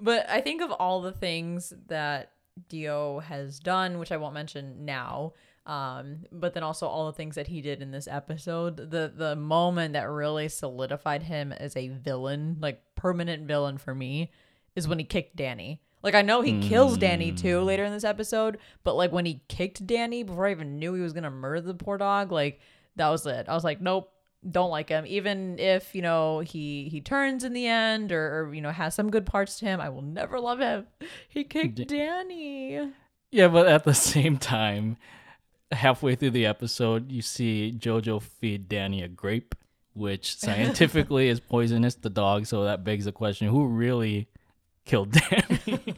but 0.00 0.28
I 0.28 0.40
think 0.40 0.62
of 0.62 0.72
all 0.72 1.00
the 1.00 1.12
things 1.12 1.72
that 1.88 2.32
Dio 2.68 3.20
has 3.20 3.58
done, 3.58 3.98
which 3.98 4.12
I 4.12 4.16
won't 4.16 4.34
mention 4.34 4.84
now, 4.84 5.32
um, 5.66 6.24
but 6.32 6.54
then 6.54 6.62
also 6.62 6.86
all 6.86 7.06
the 7.06 7.12
things 7.12 7.34
that 7.36 7.46
he 7.48 7.60
did 7.60 7.80
in 7.82 7.90
this 7.90 8.08
episode, 8.08 8.76
the 8.76 9.12
the 9.14 9.36
moment 9.36 9.92
that 9.94 10.08
really 10.10 10.48
solidified 10.48 11.22
him 11.24 11.52
as 11.52 11.76
a 11.76 11.88
villain, 11.88 12.56
like 12.60 12.82
permanent 12.96 13.46
villain 13.46 13.78
for 13.78 13.94
me, 13.94 14.30
is 14.76 14.88
when 14.88 14.98
he 14.98 15.04
kicked 15.04 15.36
Danny. 15.36 15.80
Like 16.02 16.14
I 16.14 16.22
know 16.22 16.40
he 16.40 16.60
kills 16.60 16.96
Danny 16.96 17.30
too 17.32 17.60
Mm. 17.60 17.64
later 17.66 17.84
in 17.84 17.92
this 17.92 18.04
episode, 18.04 18.58
but 18.84 18.96
like 18.96 19.12
when 19.12 19.26
he 19.26 19.42
kicked 19.48 19.86
Danny 19.86 20.22
before 20.22 20.46
I 20.46 20.52
even 20.52 20.78
knew 20.78 20.94
he 20.94 21.02
was 21.02 21.12
gonna 21.12 21.30
murder 21.30 21.60
the 21.60 21.74
poor 21.74 21.98
dog, 21.98 22.32
like 22.32 22.60
that 22.96 23.08
was 23.10 23.26
it. 23.26 23.48
I 23.48 23.54
was 23.54 23.64
like, 23.64 23.80
nope, 23.80 24.10
don't 24.48 24.70
like 24.70 24.88
him. 24.88 25.04
Even 25.06 25.58
if 25.58 25.94
you 25.94 26.02
know 26.02 26.40
he 26.40 26.88
he 26.90 27.00
turns 27.00 27.44
in 27.44 27.52
the 27.52 27.66
end 27.66 28.12
or, 28.12 28.40
or 28.40 28.54
you 28.54 28.60
know 28.60 28.70
has 28.70 28.94
some 28.94 29.10
good 29.10 29.26
parts 29.26 29.58
to 29.58 29.66
him, 29.66 29.80
I 29.80 29.88
will 29.88 30.02
never 30.02 30.40
love 30.40 30.60
him. 30.60 30.86
He 31.28 31.44
kicked 31.44 31.76
Da- 31.76 31.84
Danny. 31.84 32.92
Yeah, 33.30 33.48
but 33.48 33.68
at 33.68 33.84
the 33.84 33.94
same 34.14 34.38
time, 34.38 34.96
halfway 35.70 36.14
through 36.14 36.30
the 36.30 36.46
episode, 36.46 37.12
you 37.12 37.22
see 37.22 37.72
Jojo 37.76 38.20
feed 38.22 38.68
Danny 38.68 39.02
a 39.02 39.08
grape, 39.08 39.54
which 39.94 40.36
scientifically 40.38 41.28
is 41.28 41.40
poisonous 41.40 41.94
to 41.96 42.08
dogs. 42.08 42.48
So 42.48 42.64
that 42.64 42.84
begs 42.84 43.04
the 43.04 43.12
question: 43.12 43.48
Who 43.48 43.66
really 43.66 44.28
killed 44.84 45.12
Danny? 45.12 45.96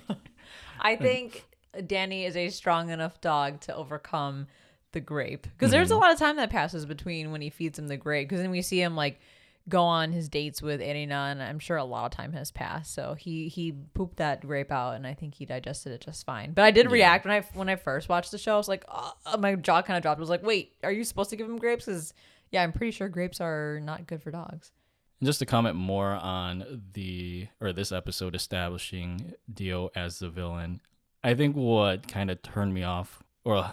I 0.81 0.97
think 0.97 1.47
Danny 1.87 2.25
is 2.25 2.37
a 2.37 2.49
strong 2.49 2.91
enough 2.91 3.21
dog 3.21 3.61
to 3.63 3.75
overcome 3.75 4.49
the 4.93 5.01
grape. 5.01 5.43
Because 5.45 5.71
there's 5.71 5.91
a 5.91 5.95
mm-hmm. 5.95 6.03
lot 6.03 6.13
of 6.13 6.19
time 6.19 6.37
that 6.37 6.51
passes 6.51 6.87
between 6.87 7.33
when 7.33 7.41
he 7.41 7.51
feeds 7.51 7.79
him 7.79 7.89
the 7.89 7.97
grape 7.97 8.29
because 8.29 8.41
then 8.41 8.51
we 8.51 8.63
see 8.63 8.81
him 8.81 8.97
like 8.97 9.21
go 9.69 9.83
on 9.85 10.11
his 10.11 10.29
dates 10.29 10.61
with 10.61 10.81
Anina 10.81 11.29
and 11.31 11.43
I'm 11.43 11.59
sure 11.59 11.77
a 11.77 11.85
lot 11.85 12.07
of 12.07 12.11
time 12.11 12.33
has 12.33 12.51
passed. 12.51 12.95
So 12.95 13.15
he 13.15 13.49
he 13.49 13.73
pooped 13.95 14.17
that 14.17 14.41
grape 14.47 14.73
out 14.73 14.95
and 14.97 15.07
I 15.07 15.15
think 15.15 15.35
he 15.35 15.45
digested 15.45 15.93
it 15.93 16.01
just 16.01 16.27
fine. 16.27 16.53
But 16.53 16.65
I 16.65 16.71
did 16.71 16.87
Yeah. 16.87 16.93
react 16.93 17.25
when 17.25 17.35
I 17.35 17.41
when 17.55 17.69
I 17.69 17.77
first 17.77 18.09
watched 18.09 18.31
the 18.33 18.39
show. 18.39 18.55
I 18.55 18.59
was 18.59 18.69
like 18.69 18.85
oh, 18.89 19.15
my 19.39 19.55
jaw 19.55 19.83
kind 19.83 19.97
of 19.97 20.03
dropped. 20.03 20.19
I 20.19 20.21
was 20.21 20.31
like 20.31 20.45
wait 20.45 20.75
are 20.83 20.93
you 20.93 21.05
supposed 21.05 21.31
to 21.31 21.37
give 21.37 21.49
him 21.49 21.59
grapes? 21.59 21.87
Because 21.87 22.13
yeah 22.51 22.63
I'm 22.63 22.73
pretty 22.73 22.91
sure 22.91 23.09
grapes 23.09 23.41
are 23.41 23.81
not 23.83 24.07
good 24.07 24.23
for 24.23 24.31
dogs. 24.31 24.73
And 25.21 25.27
just 25.29 25.39
to 25.39 25.47
comment 25.47 25.77
more 25.77 26.11
on 26.11 26.83
the 26.95 27.47
or 27.61 27.73
this 27.73 27.93
episode 27.93 28.35
establishing 28.35 29.35
Dio 29.53 29.91
as 29.95 30.19
the 30.19 30.29
villain, 30.29 30.81
I 31.23 31.35
think 31.35 31.55
what 31.55 32.09
kind 32.09 32.29
of 32.29 32.43
turned 32.43 32.75
me 32.75 32.83
off, 32.83 33.23
or 33.45 33.73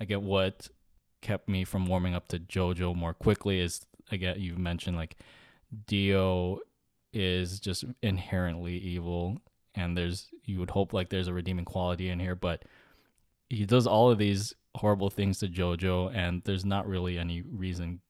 I 0.00 0.04
get 0.04 0.22
what 0.22 0.68
kept 1.20 1.48
me 1.48 1.64
from 1.64 1.86
warming 1.86 2.14
up 2.14 2.28
to 2.28 2.38
JoJo 2.38 2.94
more 2.94 3.12
quickly 3.12 3.60
is 3.60 3.84
again 4.10 4.36
you've 4.38 4.58
mentioned 4.58 4.96
like 4.96 5.16
Dio 5.86 6.60
is 7.12 7.60
just 7.60 7.84
inherently 8.02 8.76
evil, 8.78 9.38
and 9.74 9.96
there's 9.96 10.28
you 10.44 10.58
would 10.58 10.70
hope 10.70 10.92
like 10.92 11.10
there's 11.10 11.28
a 11.28 11.32
redeeming 11.32 11.64
quality 11.64 12.08
in 12.08 12.20
here, 12.20 12.34
but 12.34 12.64
he 13.48 13.64
does 13.64 13.86
all 13.86 14.10
of 14.10 14.18
these 14.18 14.54
horrible 14.76 15.10
things 15.10 15.38
to 15.38 15.48
JoJo, 15.48 16.14
and 16.14 16.42
there's 16.44 16.64
not 16.64 16.86
really 16.86 17.18
any 17.18 17.42
reason 17.42 18.00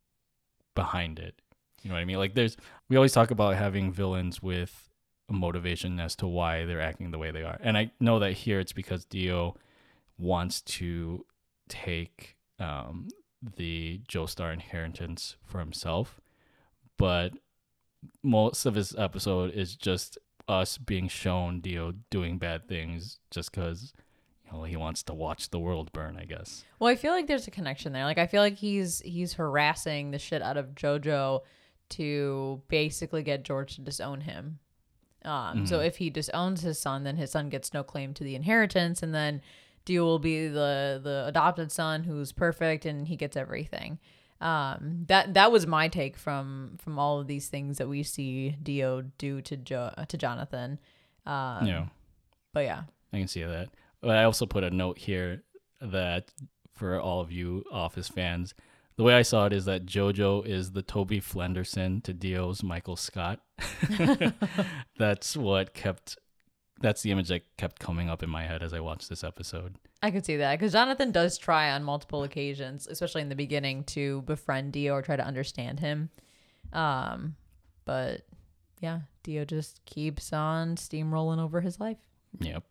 behind 0.75 1.19
it. 1.19 1.41
You 1.83 1.89
know 1.89 1.95
what 1.95 2.01
I 2.01 2.05
mean? 2.05 2.19
Like 2.19 2.35
there's 2.35 2.57
we 2.89 2.97
always 2.97 3.13
talk 3.13 3.31
about 3.31 3.57
having 3.57 3.93
villains 3.93 4.43
with 4.43 4.89
a 5.29 5.33
motivation 5.33 6.01
as 6.01 6.17
to 6.17 6.27
why 6.27 6.65
they're 6.65 6.81
acting 6.81 7.11
the 7.11 7.19
way 7.19 7.31
they 7.31 7.43
are. 7.43 7.59
And 7.61 7.77
I 7.77 7.93
know 8.01 8.19
that 8.19 8.33
here 8.33 8.61
it's 8.61 8.73
because 8.73 9.05
Dio 9.05 9.57
wants 10.19 10.63
to 10.63 11.25
take 11.69 12.37
um, 12.59 13.09
the 13.57 14.01
Joestar 14.09 14.53
inheritance 14.53 15.37
for 15.45 15.59
himself, 15.59 16.21
but 16.97 17.33
most 18.23 18.67
of 18.67 18.75
his 18.75 18.95
episode 18.97 19.53
is 19.55 19.75
just 19.77 20.19
us 20.49 20.79
being 20.79 21.09
shown 21.09 21.61
Dio 21.61 21.95
doing 22.11 22.39
bad 22.39 22.69
things 22.69 23.19
just 23.31 23.53
because 23.53 23.93
you 24.45 24.53
know 24.53 24.65
he 24.65 24.77
wants 24.77 25.03
to 25.05 25.15
watch 25.15 25.51
the 25.51 25.59
world 25.59 25.93
burn. 25.93 26.17
I 26.19 26.25
guess. 26.25 26.65
Well, 26.79 26.91
I 26.91 26.97
feel 26.97 27.13
like 27.13 27.27
there's 27.27 27.47
a 27.47 27.53
connection 27.53 27.93
there. 27.93 28.05
Like 28.05 28.19
I 28.19 28.27
feel 28.27 28.43
like 28.43 28.57
he's 28.57 29.01
he's 29.01 29.35
harassing 29.35 30.11
the 30.11 30.19
shit 30.19 30.43
out 30.43 30.57
of 30.57 30.75
JoJo 30.75 31.41
to 31.91 32.63
basically 32.69 33.23
get 33.23 33.45
George 33.45 33.77
to 33.77 33.81
disown 33.81 34.23
him. 34.23 34.59
Um, 35.25 35.67
so 35.67 35.81
if 35.81 35.97
he 35.97 36.11
disowns 36.11 36.63
his 36.63 36.79
son, 36.79 37.05
then 37.05 37.17
his 37.17 37.33
son 37.33 37.49
gets 37.49 37.75
no 37.75 37.83
claim 37.83 38.15
to 38.15 38.25
the 38.25 38.35
inheritance, 38.35 39.03
and 39.03 39.15
then 39.15 39.43
Dio 39.89 40.05
will 40.05 40.19
be 40.19 40.49
the 40.49 41.01
the 41.03 41.25
adopted 41.27 41.73
son 41.73 42.05
who's 42.05 42.31
perfect 42.31 42.85
and 42.85 43.09
he 43.09 43.17
gets 43.17 43.39
everything. 43.39 43.99
Um, 44.39 45.07
that 45.09 45.33
that 45.33 45.51
was 45.51 45.67
my 45.67 45.89
take 45.89 46.19
from 46.19 46.77
from 46.79 46.99
all 46.99 47.19
of 47.19 47.27
these 47.27 47.49
things 47.49 47.79
that 47.79 47.89
we 47.89 48.03
see 48.03 48.51
Dio 48.63 49.01
do 49.17 49.41
to 49.41 49.57
jo- 49.57 49.95
to 50.07 50.17
Jonathan. 50.19 50.79
Um, 51.25 51.67
yeah, 51.67 51.87
but 52.53 52.65
yeah, 52.67 52.83
I 53.15 53.17
can 53.17 53.29
see 53.29 53.43
that. 53.43 53.71
But 54.03 54.11
I 54.11 54.25
also 54.25 54.45
put 54.45 54.63
a 54.63 54.69
note 54.69 54.99
here 54.99 55.43
that 55.81 56.33
for 56.75 57.01
all 57.01 57.23
of 57.23 57.33
you 57.33 57.65
Office 57.73 58.09
fans, 58.09 58.53
the 58.97 59.05
way 59.05 59.15
I 59.15 59.23
saw 59.23 59.47
it 59.47 59.55
is 59.55 59.65
that 59.65 59.87
JoJo 59.87 60.47
is 60.47 60.73
the 60.73 60.83
Toby 60.83 61.19
Flenderson 61.19 62.03
to 62.03 62.13
Dio's 62.13 62.63
Michael 62.63 62.97
Scott. 62.97 63.41
that's 64.99 65.35
what 65.35 65.73
kept. 65.73 66.19
That's 66.81 67.03
the 67.03 67.11
image 67.11 67.29
that 67.29 67.43
kept 67.57 67.81
coming 67.81 68.09
up 68.09 68.23
in 68.23 68.31
my 68.31 68.45
head 68.45 68.63
as 68.63 68.73
I 68.73 68.81
watched 68.81 69.09
this 69.09 69.25
episode. 69.25 69.77
I 70.03 70.11
could 70.11 70.25
see 70.25 70.37
that 70.37 70.59
because 70.59 70.73
Jonathan 70.73 71.11
does 71.11 71.37
try 71.37 71.73
on 71.73 71.83
multiple 71.83 72.23
occasions, 72.23 72.87
especially 72.87 73.23
in 73.23 73.29
the 73.29 73.35
beginning, 73.35 73.85
to 73.85 74.23
befriend 74.23 74.73
Dio 74.73 74.95
or 74.95 75.03
try 75.03 75.17
to 75.17 75.27
understand 75.27 75.81
him. 75.81 76.11
Um, 76.73 77.35
but 77.85 78.23
yeah, 78.81 79.01
Dio 79.25 79.45
just 79.45 79.85
keeps 79.87 80.33
on 80.33 80.77
steamrolling 80.77 81.41
over 81.41 81.61
his 81.61 81.81
life. 81.81 81.99
Yep. 82.41 82.63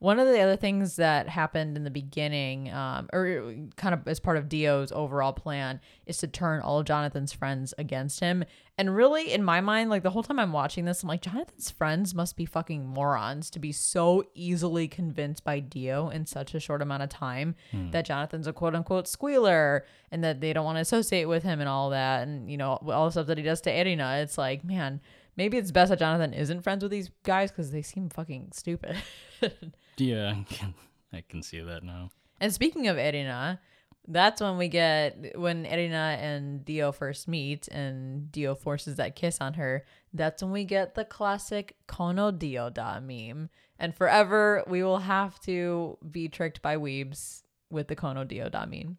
One 0.00 0.20
of 0.20 0.28
the 0.28 0.38
other 0.38 0.54
things 0.54 0.94
that 0.96 1.28
happened 1.28 1.76
in 1.76 1.82
the 1.82 1.90
beginning, 1.90 2.72
um, 2.72 3.08
or 3.12 3.52
kind 3.74 3.94
of 3.94 4.06
as 4.06 4.20
part 4.20 4.36
of 4.36 4.48
Dio's 4.48 4.92
overall 4.92 5.32
plan, 5.32 5.80
is 6.06 6.18
to 6.18 6.28
turn 6.28 6.60
all 6.60 6.78
of 6.78 6.86
Jonathan's 6.86 7.32
friends 7.32 7.74
against 7.78 8.20
him. 8.20 8.44
And 8.76 8.94
really, 8.94 9.32
in 9.32 9.42
my 9.42 9.60
mind, 9.60 9.90
like 9.90 10.04
the 10.04 10.10
whole 10.10 10.22
time 10.22 10.38
I'm 10.38 10.52
watching 10.52 10.84
this, 10.84 11.02
I'm 11.02 11.08
like, 11.08 11.22
Jonathan's 11.22 11.72
friends 11.72 12.14
must 12.14 12.36
be 12.36 12.44
fucking 12.44 12.86
morons 12.86 13.50
to 13.50 13.58
be 13.58 13.72
so 13.72 14.22
easily 14.34 14.86
convinced 14.86 15.42
by 15.42 15.58
Dio 15.58 16.10
in 16.10 16.26
such 16.26 16.54
a 16.54 16.60
short 16.60 16.80
amount 16.80 17.02
of 17.02 17.08
time 17.08 17.56
that 17.90 18.04
Jonathan's 18.04 18.46
a 18.46 18.52
quote 18.52 18.76
unquote 18.76 19.08
squealer 19.08 19.84
and 20.12 20.22
that 20.22 20.40
they 20.40 20.52
don't 20.52 20.64
want 20.64 20.76
to 20.76 20.82
associate 20.82 21.24
with 21.24 21.42
him 21.42 21.58
and 21.58 21.68
all 21.68 21.90
that. 21.90 22.22
And, 22.22 22.48
you 22.48 22.56
know, 22.56 22.74
all 22.86 23.06
the 23.06 23.10
stuff 23.10 23.26
that 23.26 23.36
he 23.38 23.42
does 23.42 23.60
to 23.62 23.70
Erina. 23.70 24.22
It's 24.22 24.38
like, 24.38 24.62
man, 24.62 25.00
maybe 25.36 25.56
it's 25.56 25.72
best 25.72 25.90
that 25.90 25.98
Jonathan 25.98 26.32
isn't 26.32 26.62
friends 26.62 26.84
with 26.84 26.92
these 26.92 27.10
guys 27.24 27.50
because 27.50 27.72
they 27.72 27.82
seem 27.82 28.10
fucking 28.10 28.50
stupid. 28.52 28.96
Yeah, 29.98 30.30
I 30.30 30.44
can, 30.52 30.74
I 31.12 31.22
can 31.28 31.42
see 31.42 31.60
that 31.60 31.82
now. 31.82 32.10
And 32.40 32.52
speaking 32.52 32.86
of 32.88 32.96
Erina, 32.96 33.58
that's 34.06 34.40
when 34.40 34.56
we 34.56 34.68
get 34.68 35.38
when 35.38 35.66
Erina 35.66 36.16
and 36.20 36.64
Dio 36.64 36.92
first 36.92 37.28
meet 37.28 37.68
and 37.68 38.32
Dio 38.32 38.54
forces 38.54 38.96
that 38.96 39.16
kiss 39.16 39.40
on 39.40 39.54
her. 39.54 39.84
That's 40.14 40.42
when 40.42 40.50
we 40.50 40.64
get 40.64 40.94
the 40.94 41.04
classic 41.04 41.76
Kono 41.86 42.36
Dio 42.36 42.70
da 42.70 43.00
meme. 43.00 43.50
And 43.78 43.94
forever 43.94 44.64
we 44.66 44.82
will 44.82 44.98
have 44.98 45.38
to 45.40 45.98
be 46.10 46.28
tricked 46.28 46.62
by 46.62 46.76
weebs 46.76 47.42
with 47.70 47.88
the 47.88 47.96
Kono 47.96 48.26
Dio 48.26 48.48
da 48.48 48.64
meme. 48.64 48.96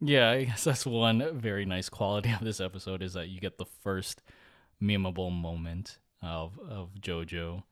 Yeah, 0.00 0.30
I 0.30 0.44
guess 0.44 0.64
that's 0.64 0.86
one 0.86 1.38
very 1.38 1.64
nice 1.64 1.88
quality 1.88 2.32
of 2.32 2.40
this 2.40 2.60
episode 2.60 3.02
is 3.02 3.14
that 3.14 3.28
you 3.28 3.40
get 3.40 3.58
the 3.58 3.66
first 3.82 4.22
memeable 4.82 5.32
moment 5.32 5.98
of 6.20 6.58
of 6.58 6.90
JoJo. 7.00 7.62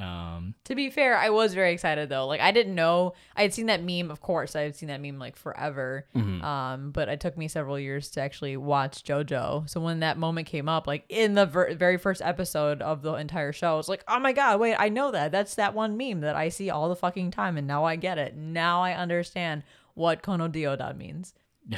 Um, 0.00 0.54
To 0.64 0.74
be 0.74 0.88
fair, 0.88 1.16
I 1.16 1.28
was 1.28 1.52
very 1.52 1.72
excited 1.72 2.08
though. 2.08 2.26
Like 2.26 2.40
I 2.40 2.52
didn't 2.52 2.74
know 2.74 3.12
I 3.36 3.42
had 3.42 3.52
seen 3.52 3.66
that 3.66 3.82
meme, 3.82 4.10
of 4.10 4.20
course. 4.20 4.56
I 4.56 4.62
had 4.62 4.74
seen 4.74 4.88
that 4.88 5.00
meme 5.00 5.18
like 5.18 5.36
forever. 5.36 6.06
Um, 6.42 6.90
but 6.90 7.08
it 7.08 7.20
took 7.20 7.36
me 7.36 7.48
several 7.48 7.78
years 7.78 8.08
to 8.12 8.20
actually 8.22 8.56
watch 8.56 9.04
JoJo. 9.04 9.68
So 9.68 9.80
when 9.80 10.00
that 10.00 10.16
moment 10.16 10.46
came 10.46 10.68
up, 10.68 10.86
like 10.86 11.04
in 11.10 11.34
the 11.34 11.44
ver- 11.46 11.74
very 11.74 11.98
first 11.98 12.22
episode 12.24 12.80
of 12.80 13.02
the 13.02 13.12
entire 13.14 13.52
show, 13.52 13.74
I 13.74 13.76
was 13.76 13.88
like, 13.90 14.02
"Oh 14.08 14.18
my 14.18 14.32
god, 14.32 14.58
wait, 14.58 14.76
I 14.78 14.88
know 14.88 15.10
that. 15.10 15.32
That's 15.32 15.54
that 15.56 15.74
one 15.74 15.96
meme 15.98 16.20
that 16.20 16.34
I 16.34 16.48
see 16.48 16.70
all 16.70 16.88
the 16.88 16.96
fucking 16.96 17.30
time 17.30 17.58
and 17.58 17.66
now 17.66 17.84
I 17.84 17.96
get 17.96 18.16
it. 18.16 18.34
Now 18.36 18.82
I 18.82 18.94
understand 18.94 19.62
what 19.94 20.22
Kono 20.22 20.50
Dioda 20.50 20.94
means." 20.96 21.34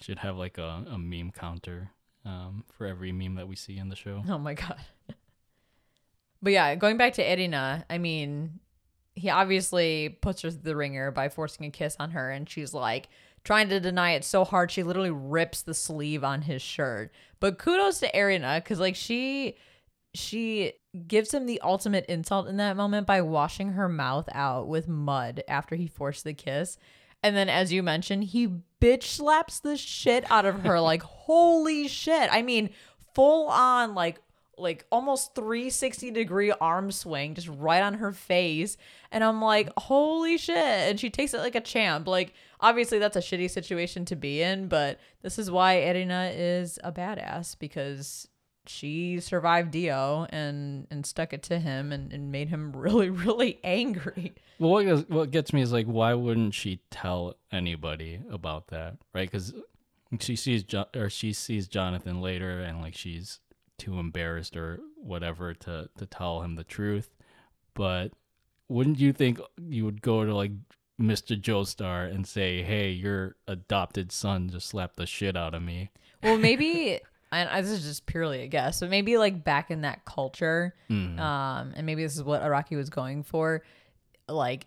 should 0.00 0.18
have 0.18 0.36
like 0.36 0.58
a, 0.58 0.84
a 0.90 0.98
meme 0.98 1.30
counter 1.30 1.90
um, 2.24 2.64
for 2.70 2.86
every 2.86 3.12
meme 3.12 3.36
that 3.36 3.48
we 3.48 3.56
see 3.56 3.78
in 3.78 3.88
the 3.88 3.96
show. 3.96 4.22
Oh 4.28 4.38
my 4.38 4.54
god. 4.54 4.80
But 6.44 6.52
yeah, 6.52 6.74
going 6.74 6.98
back 6.98 7.14
to 7.14 7.24
Erina, 7.24 7.84
I 7.88 7.96
mean, 7.96 8.60
he 9.14 9.30
obviously 9.30 10.10
puts 10.20 10.42
her 10.42 10.50
through 10.50 10.60
the 10.60 10.76
ringer 10.76 11.10
by 11.10 11.30
forcing 11.30 11.64
a 11.64 11.70
kiss 11.70 11.96
on 11.98 12.10
her, 12.10 12.30
and 12.30 12.48
she's 12.48 12.74
like 12.74 13.08
trying 13.44 13.70
to 13.70 13.80
deny 13.80 14.12
it 14.12 14.24
so 14.24 14.44
hard 14.44 14.70
she 14.70 14.82
literally 14.82 15.10
rips 15.10 15.62
the 15.62 15.72
sleeve 15.72 16.22
on 16.22 16.42
his 16.42 16.60
shirt. 16.60 17.12
But 17.40 17.58
kudos 17.58 18.00
to 18.00 18.14
Erina, 18.14 18.56
because 18.58 18.78
like 18.78 18.94
she 18.94 19.56
she 20.12 20.74
gives 21.06 21.32
him 21.32 21.46
the 21.46 21.62
ultimate 21.62 22.04
insult 22.10 22.46
in 22.46 22.58
that 22.58 22.76
moment 22.76 23.06
by 23.06 23.22
washing 23.22 23.72
her 23.72 23.88
mouth 23.88 24.28
out 24.32 24.68
with 24.68 24.86
mud 24.86 25.42
after 25.48 25.76
he 25.76 25.86
forced 25.86 26.24
the 26.24 26.34
kiss. 26.34 26.76
And 27.22 27.34
then, 27.34 27.48
as 27.48 27.72
you 27.72 27.82
mentioned, 27.82 28.24
he 28.24 28.48
bitch 28.82 29.04
slaps 29.04 29.60
the 29.60 29.78
shit 29.78 30.30
out 30.30 30.44
of 30.44 30.60
her. 30.60 30.78
like, 30.78 31.02
holy 31.04 31.88
shit. 31.88 32.28
I 32.30 32.42
mean, 32.42 32.68
full 33.14 33.48
on, 33.48 33.94
like, 33.94 34.20
like 34.58 34.86
almost 34.90 35.34
360 35.34 36.10
degree 36.10 36.52
arm 36.52 36.90
swing 36.90 37.34
just 37.34 37.48
right 37.48 37.82
on 37.82 37.94
her 37.94 38.12
face. 38.12 38.76
And 39.10 39.22
i'm 39.24 39.40
like 39.40 39.70
holy 39.76 40.38
shit. 40.38 40.56
And 40.56 40.98
she 40.98 41.10
takes 41.10 41.34
it 41.34 41.38
like 41.38 41.54
a 41.54 41.60
champ. 41.60 42.06
Like 42.06 42.34
obviously 42.60 42.98
that's 42.98 43.16
a 43.16 43.20
shitty 43.20 43.50
situation 43.50 44.04
to 44.06 44.16
be 44.16 44.40
in 44.42 44.68
but 44.68 44.98
this 45.22 45.38
is 45.38 45.50
why 45.50 45.80
erina 45.80 46.30
is 46.34 46.78
a 46.82 46.90
badass 46.90 47.58
because 47.58 48.28
she 48.66 49.20
survived 49.20 49.70
dio 49.70 50.26
and 50.30 50.86
and 50.90 51.04
stuck 51.04 51.34
it 51.34 51.42
to 51.42 51.58
him 51.58 51.92
and, 51.92 52.12
and 52.12 52.32
made 52.32 52.48
him 52.48 52.72
really 52.76 53.10
really 53.10 53.60
angry. 53.62 54.34
Well, 54.58 54.70
what 54.70 54.84
gets, 54.84 55.08
what 55.08 55.30
gets 55.30 55.52
me 55.52 55.62
is 55.62 55.72
like, 55.72 55.86
why 55.86 56.14
wouldn't 56.14 56.54
she 56.54 56.80
tell 56.90 57.34
anybody 57.50 58.20
about 58.30 58.68
that, 58.68 58.96
right? 59.12 59.28
Because 59.28 59.52
she 60.20 60.36
sees 60.36 60.62
jo- 60.62 60.86
or 60.94 61.10
she 61.10 61.32
sees 61.32 61.66
Jonathan 61.66 62.20
later, 62.20 62.60
and 62.60 62.80
like 62.80 62.94
she's 62.96 63.40
too 63.78 63.98
embarrassed 63.98 64.56
or 64.56 64.80
whatever 64.96 65.54
to 65.54 65.88
to 65.98 66.06
tell 66.06 66.42
him 66.42 66.54
the 66.56 66.64
truth. 66.64 67.10
But 67.74 68.12
wouldn't 68.68 68.98
you 68.98 69.12
think 69.12 69.40
you 69.68 69.84
would 69.84 70.00
go 70.02 70.24
to 70.24 70.34
like 70.34 70.52
Mr. 71.00 71.40
Joestar 71.40 72.12
and 72.14 72.26
say, 72.26 72.62
"Hey, 72.62 72.90
your 72.90 73.36
adopted 73.48 74.12
son 74.12 74.48
just 74.48 74.68
slapped 74.68 74.96
the 74.96 75.06
shit 75.06 75.36
out 75.36 75.54
of 75.54 75.62
me"? 75.62 75.90
well 76.22 76.38
maybe 76.48 77.00
and 77.32 77.64
this 77.66 77.72
is 77.72 77.82
just 77.82 78.06
purely 78.06 78.42
a 78.42 78.46
guess 78.46 78.78
but 78.80 78.88
maybe 78.88 79.18
like 79.18 79.42
back 79.44 79.70
in 79.70 79.80
that 79.82 80.04
culture 80.04 80.72
Mm. 80.88 81.18
um 81.18 81.72
and 81.76 81.84
maybe 81.84 82.02
this 82.02 82.14
is 82.16 82.22
what 82.22 82.40
araki 82.42 82.76
was 82.76 82.88
going 82.90 83.24
for 83.24 83.62
like 84.28 84.66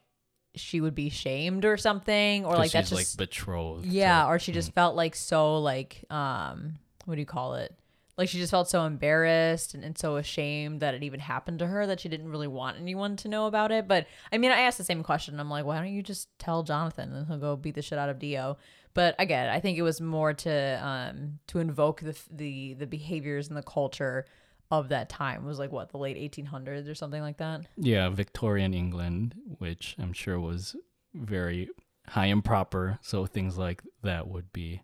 she 0.56 0.82
would 0.82 0.94
be 0.94 1.10
shamed 1.10 1.66
or 1.66 1.78
something 1.78 2.46
or 2.46 2.58
like 2.58 2.72
that's 2.72 2.90
just 2.92 3.18
like 3.18 3.28
betrothed. 3.30 3.86
yeah 3.86 4.28
or 4.28 4.38
she 4.38 4.52
just 4.52 4.74
felt 4.74 4.96
like 4.96 5.16
so 5.16 5.58
like 5.60 6.04
um 6.12 6.76
what 7.06 7.16
do 7.16 7.22
you 7.22 7.26
call 7.26 7.56
it 7.56 7.74
like 8.18 8.30
she 8.30 8.38
just 8.40 8.52
felt 8.52 8.70
so 8.70 8.84
embarrassed 8.86 9.74
and, 9.74 9.84
and 9.84 9.98
so 9.98 10.16
ashamed 10.16 10.80
that 10.82 10.94
it 10.94 11.04
even 11.04 11.20
happened 11.20 11.60
to 11.60 11.68
her 11.68 11.86
that 11.86 12.00
she 12.00 12.10
didn't 12.10 12.30
really 12.30 12.48
want 12.48 12.78
anyone 12.78 13.16
to 13.16 13.28
know 13.28 13.46
about 13.46 13.72
it 13.72 13.88
but 13.88 14.08
i 14.32 14.38
mean 14.38 14.52
i 14.52 14.60
asked 14.62 14.78
the 14.78 14.84
same 14.84 15.04
question 15.04 15.40
i'm 15.40 15.50
like 15.50 15.66
why 15.66 15.78
don't 15.78 15.94
you 15.94 16.02
just 16.02 16.28
tell 16.40 16.64
jonathan 16.64 17.14
and 17.14 17.28
he'll 17.28 17.38
go 17.38 17.56
beat 17.56 17.76
the 17.76 17.82
shit 17.82 17.98
out 18.00 18.10
of 18.10 18.20
dio 18.20 18.58
but 18.94 19.16
again 19.20 19.50
i 19.50 19.60
think 19.60 19.78
it 19.78 19.84
was 19.84 20.02
more 20.02 20.34
to 20.34 20.80
um 20.84 21.40
to 21.48 21.60
invoke 21.60 22.02
the 22.02 22.18
the 22.32 22.74
the 22.74 22.88
behaviors 22.88 23.48
and 23.48 23.58
the 23.58 23.64
culture 23.64 24.26
of 24.70 24.90
that 24.90 25.08
time 25.08 25.46
It 25.46 25.48
was 25.48 25.60
like 25.60 25.72
what 25.72 25.92
the 25.92 25.98
late 25.98 26.18
1800s 26.18 26.90
or 26.90 26.96
something 26.96 27.22
like 27.22 27.38
that 27.38 27.62
yeah, 27.78 28.10
Victorian 28.10 28.74
England, 28.74 29.34
which 29.60 29.96
I'm 29.98 30.12
sure 30.12 30.38
was 30.40 30.76
very 31.14 31.70
high 32.10 32.26
and 32.26 32.44
proper. 32.44 33.00
So 33.02 33.26
things 33.26 33.58
like 33.58 33.82
that 34.04 34.28
would 34.28 34.52
be 34.52 34.82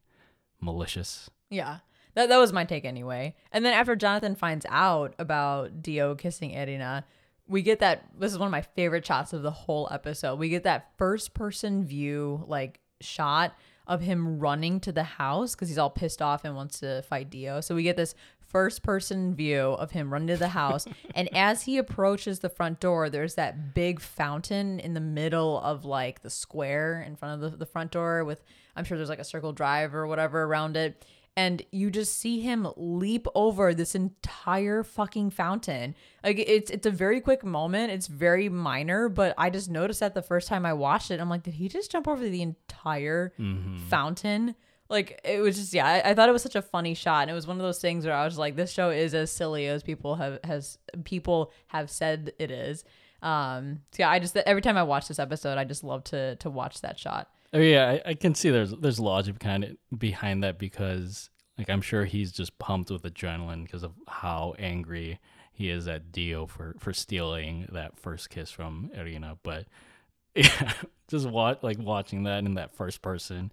malicious. 0.61 1.29
Yeah. 1.49 1.79
That, 2.15 2.29
that 2.29 2.37
was 2.37 2.53
my 2.53 2.65
take 2.65 2.85
anyway. 2.85 3.35
And 3.51 3.65
then 3.65 3.73
after 3.73 3.95
Jonathan 3.95 4.35
finds 4.35 4.65
out 4.69 5.15
about 5.17 5.81
Dio 5.81 6.15
kissing 6.15 6.51
Erina, 6.51 7.03
we 7.47 7.61
get 7.61 7.79
that 7.79 8.05
this 8.17 8.31
is 8.31 8.39
one 8.39 8.47
of 8.47 8.51
my 8.51 8.61
favorite 8.61 9.05
shots 9.05 9.33
of 9.33 9.41
the 9.41 9.51
whole 9.51 9.87
episode. 9.91 10.39
We 10.39 10.49
get 10.49 10.63
that 10.63 10.91
first 10.97 11.33
person 11.33 11.85
view 11.85 12.43
like 12.47 12.79
shot 13.01 13.53
of 13.85 14.01
him 14.01 14.39
running 14.39 14.79
to 14.79 14.91
the 14.91 15.03
house 15.03 15.53
because 15.53 15.67
he's 15.67 15.77
all 15.77 15.89
pissed 15.89 16.21
off 16.21 16.45
and 16.45 16.55
wants 16.55 16.79
to 16.79 17.01
fight 17.03 17.29
Dio. 17.29 17.59
So 17.59 17.75
we 17.75 17.83
get 17.83 17.97
this 17.97 18.15
first 18.47 18.83
person 18.83 19.35
view 19.35 19.59
of 19.59 19.91
him 19.91 20.13
running 20.13 20.27
to 20.29 20.37
the 20.37 20.49
house. 20.49 20.85
and 21.15 21.27
as 21.35 21.63
he 21.63 21.77
approaches 21.77 22.39
the 22.39 22.49
front 22.49 22.79
door, 22.79 23.09
there's 23.09 23.35
that 23.35 23.73
big 23.73 23.99
fountain 23.99 24.79
in 24.79 24.93
the 24.93 25.01
middle 25.01 25.59
of 25.61 25.83
like 25.83 26.21
the 26.21 26.29
square 26.29 27.03
in 27.05 27.15
front 27.15 27.43
of 27.43 27.51
the, 27.51 27.57
the 27.57 27.65
front 27.65 27.91
door 27.91 28.23
with 28.23 28.43
I'm 28.75 28.85
sure 28.85 28.97
there's 28.97 29.09
like 29.09 29.19
a 29.19 29.25
circle 29.25 29.51
drive 29.51 29.93
or 29.93 30.07
whatever 30.07 30.43
around 30.43 30.77
it. 30.77 31.05
And 31.35 31.63
you 31.71 31.89
just 31.89 32.19
see 32.19 32.41
him 32.41 32.67
leap 32.77 33.25
over 33.33 33.73
this 33.73 33.95
entire 33.95 34.83
fucking 34.83 35.31
fountain. 35.31 35.95
Like 36.23 36.37
it's 36.39 36.69
it's 36.69 36.85
a 36.85 36.91
very 36.91 37.21
quick 37.21 37.43
moment. 37.43 37.91
It's 37.91 38.07
very 38.07 38.49
minor, 38.49 39.09
but 39.09 39.33
I 39.37 39.49
just 39.49 39.69
noticed 39.69 39.99
that 40.01 40.13
the 40.13 40.21
first 40.21 40.47
time 40.47 40.65
I 40.65 40.73
watched 40.73 41.11
it, 41.11 41.19
I'm 41.19 41.29
like, 41.29 41.43
did 41.43 41.55
he 41.55 41.69
just 41.69 41.91
jump 41.91 42.07
over 42.07 42.27
the 42.27 42.41
entire 42.41 43.33
fountain? 43.89 44.55
Like 44.89 45.19
it 45.23 45.39
was 45.39 45.57
just 45.57 45.73
yeah, 45.73 45.87
I, 45.87 46.11
I 46.11 46.13
thought 46.13 46.29
it 46.29 46.33
was 46.33 46.43
such 46.43 46.55
a 46.55 46.61
funny 46.61 46.93
shot, 46.93 47.23
and 47.23 47.31
it 47.31 47.33
was 47.33 47.47
one 47.47 47.57
of 47.57 47.63
those 47.63 47.79
things 47.79 48.05
where 48.05 48.13
I 48.13 48.25
was 48.25 48.37
like, 48.37 48.55
this 48.55 48.71
show 48.71 48.91
is 48.91 49.15
as 49.15 49.31
silly 49.31 49.65
as 49.67 49.81
people 49.81 50.15
have 50.15 50.39
has 50.43 50.77
people 51.03 51.51
have 51.67 51.89
said 51.89 52.33
it 52.37 52.51
is. 52.51 52.83
Um, 53.23 53.79
so 53.91 54.03
yeah, 54.03 54.09
I 54.09 54.19
just 54.19 54.37
every 54.37 54.61
time 54.61 54.77
I 54.77 54.83
watch 54.83 55.07
this 55.07 55.17
episode, 55.17 55.57
I 55.57 55.63
just 55.63 55.83
love 55.83 56.03
to 56.05 56.35
to 56.35 56.49
watch 56.49 56.81
that 56.81 56.99
shot. 56.99 57.31
Oh 57.53 57.59
yeah, 57.59 57.99
I, 58.05 58.09
I 58.09 58.13
can 58.15 58.33
see 58.33 58.49
there's 58.49 58.71
there's 58.71 58.99
logic 58.99 59.39
kind 59.39 59.63
of 59.63 59.99
behind 59.99 60.43
that 60.43 60.57
because 60.57 61.29
like 61.57 61.69
I'm 61.69 61.81
sure 61.81 62.05
he's 62.05 62.31
just 62.31 62.57
pumped 62.57 62.89
with 62.89 63.03
adrenaline 63.03 63.63
because 63.63 63.83
of 63.83 63.93
how 64.07 64.55
angry 64.57 65.19
he 65.51 65.69
is 65.69 65.87
at 65.87 66.11
Dio 66.11 66.47
for 66.47 66.75
for 66.79 66.93
stealing 66.93 67.67
that 67.71 67.99
first 67.99 68.29
kiss 68.29 68.49
from 68.49 68.89
Erina. 68.95 69.37
But 69.43 69.67
yeah, 70.35 70.73
just 71.07 71.29
watch 71.29 71.59
like 71.61 71.77
watching 71.77 72.23
that 72.23 72.39
in 72.43 72.55
that 72.55 72.75
first 72.75 73.01
person, 73.03 73.51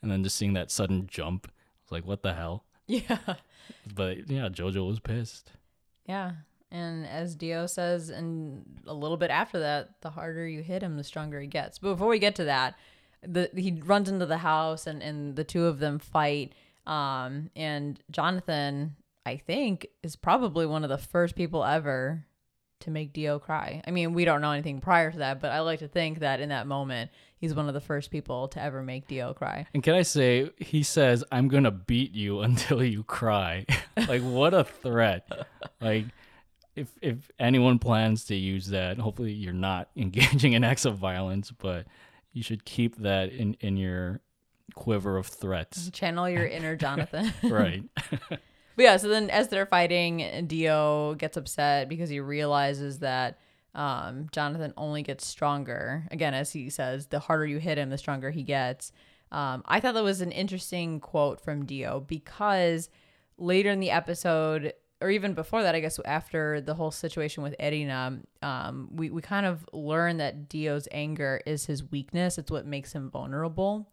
and 0.00 0.10
then 0.10 0.24
just 0.24 0.36
seeing 0.36 0.54
that 0.54 0.70
sudden 0.70 1.06
jump. 1.06 1.52
It's 1.82 1.92
like 1.92 2.06
what 2.06 2.22
the 2.22 2.34
hell. 2.34 2.64
Yeah. 2.88 3.36
But 3.94 4.28
yeah, 4.28 4.48
JoJo 4.48 4.86
was 4.86 5.00
pissed. 5.00 5.52
Yeah. 6.04 6.32
And 6.70 7.06
as 7.06 7.36
Dio 7.36 7.66
says, 7.66 8.10
and 8.10 8.64
a 8.86 8.92
little 8.92 9.16
bit 9.16 9.30
after 9.30 9.60
that, 9.60 10.00
the 10.00 10.10
harder 10.10 10.46
you 10.46 10.62
hit 10.62 10.82
him, 10.82 10.96
the 10.96 11.04
stronger 11.04 11.40
he 11.40 11.46
gets. 11.46 11.78
But 11.78 11.92
before 11.92 12.08
we 12.08 12.18
get 12.18 12.34
to 12.36 12.44
that, 12.44 12.74
the 13.22 13.50
he 13.54 13.80
runs 13.84 14.08
into 14.08 14.26
the 14.26 14.38
house 14.38 14.86
and, 14.86 15.02
and 15.02 15.36
the 15.36 15.44
two 15.44 15.66
of 15.66 15.78
them 15.78 15.98
fight. 15.98 16.52
Um, 16.86 17.50
and 17.54 18.02
Jonathan, 18.10 18.96
I 19.24 19.36
think, 19.36 19.86
is 20.02 20.16
probably 20.16 20.66
one 20.66 20.82
of 20.82 20.90
the 20.90 20.98
first 20.98 21.36
people 21.36 21.64
ever 21.64 22.26
to 22.82 22.90
make 22.90 23.12
Dio 23.12 23.38
cry. 23.38 23.82
I 23.86 23.90
mean, 23.90 24.12
we 24.12 24.24
don't 24.24 24.40
know 24.40 24.50
anything 24.50 24.80
prior 24.80 25.10
to 25.10 25.18
that, 25.18 25.40
but 25.40 25.52
I 25.52 25.60
like 25.60 25.78
to 25.80 25.88
think 25.88 26.18
that 26.20 26.40
in 26.40 26.50
that 26.50 26.66
moment, 26.66 27.10
he's 27.38 27.54
one 27.54 27.68
of 27.68 27.74
the 27.74 27.80
first 27.80 28.10
people 28.10 28.48
to 28.48 28.60
ever 28.60 28.82
make 28.82 29.06
Dio 29.06 29.32
cry. 29.32 29.66
And 29.72 29.82
can 29.82 29.94
I 29.94 30.02
say, 30.02 30.50
he 30.58 30.82
says, 30.82 31.24
I'm 31.32 31.48
going 31.48 31.64
to 31.64 31.70
beat 31.70 32.14
you 32.14 32.40
until 32.42 32.82
you 32.82 33.04
cry. 33.04 33.66
like, 34.08 34.22
what 34.22 34.52
a 34.54 34.64
threat. 34.64 35.46
like, 35.80 36.06
if, 36.74 36.88
if 37.00 37.30
anyone 37.38 37.78
plans 37.78 38.24
to 38.26 38.34
use 38.34 38.68
that, 38.68 38.98
hopefully 38.98 39.32
you're 39.32 39.52
not 39.52 39.90
engaging 39.96 40.54
in 40.54 40.64
acts 40.64 40.84
of 40.84 40.96
violence, 40.96 41.50
but 41.50 41.86
you 42.32 42.42
should 42.42 42.64
keep 42.64 42.96
that 42.96 43.30
in, 43.32 43.54
in 43.60 43.76
your 43.76 44.20
quiver 44.74 45.16
of 45.16 45.26
threats. 45.26 45.90
Channel 45.90 46.28
your 46.30 46.46
inner 46.46 46.76
Jonathan. 46.84 47.32
right. 47.44 47.84
But 48.74 48.84
yeah, 48.84 48.96
so 48.96 49.08
then 49.08 49.28
as 49.28 49.48
they're 49.48 49.66
fighting, 49.66 50.46
Dio 50.46 51.14
gets 51.14 51.36
upset 51.36 51.90
because 51.90 52.08
he 52.08 52.20
realizes 52.20 53.00
that 53.00 53.38
um, 53.74 54.28
Jonathan 54.32 54.72
only 54.78 55.02
gets 55.02 55.26
stronger. 55.26 56.06
Again, 56.10 56.32
as 56.32 56.52
he 56.52 56.70
says, 56.70 57.08
the 57.08 57.18
harder 57.18 57.44
you 57.44 57.58
hit 57.58 57.76
him, 57.76 57.90
the 57.90 57.98
stronger 57.98 58.30
he 58.30 58.42
gets. 58.42 58.90
Um, 59.30 59.62
I 59.66 59.80
thought 59.80 59.92
that 59.92 60.02
was 60.02 60.22
an 60.22 60.32
interesting 60.32 61.00
quote 61.00 61.38
from 61.38 61.66
Dio 61.66 62.00
because 62.00 62.88
later 63.36 63.70
in 63.70 63.80
the 63.80 63.90
episode, 63.90 64.72
or 65.02 65.10
even 65.10 65.34
before 65.34 65.62
that, 65.62 65.74
I 65.74 65.80
guess 65.80 65.98
after 66.04 66.60
the 66.60 66.74
whole 66.74 66.90
situation 66.90 67.42
with 67.42 67.54
Erina, 67.58 68.20
um, 68.42 68.88
we, 68.92 69.10
we 69.10 69.20
kind 69.20 69.46
of 69.46 69.68
learn 69.72 70.16
that 70.18 70.48
Dio's 70.48 70.88
anger 70.92 71.40
is 71.44 71.66
his 71.66 71.90
weakness. 71.90 72.38
It's 72.38 72.50
what 72.50 72.66
makes 72.66 72.92
him 72.92 73.10
vulnerable. 73.10 73.90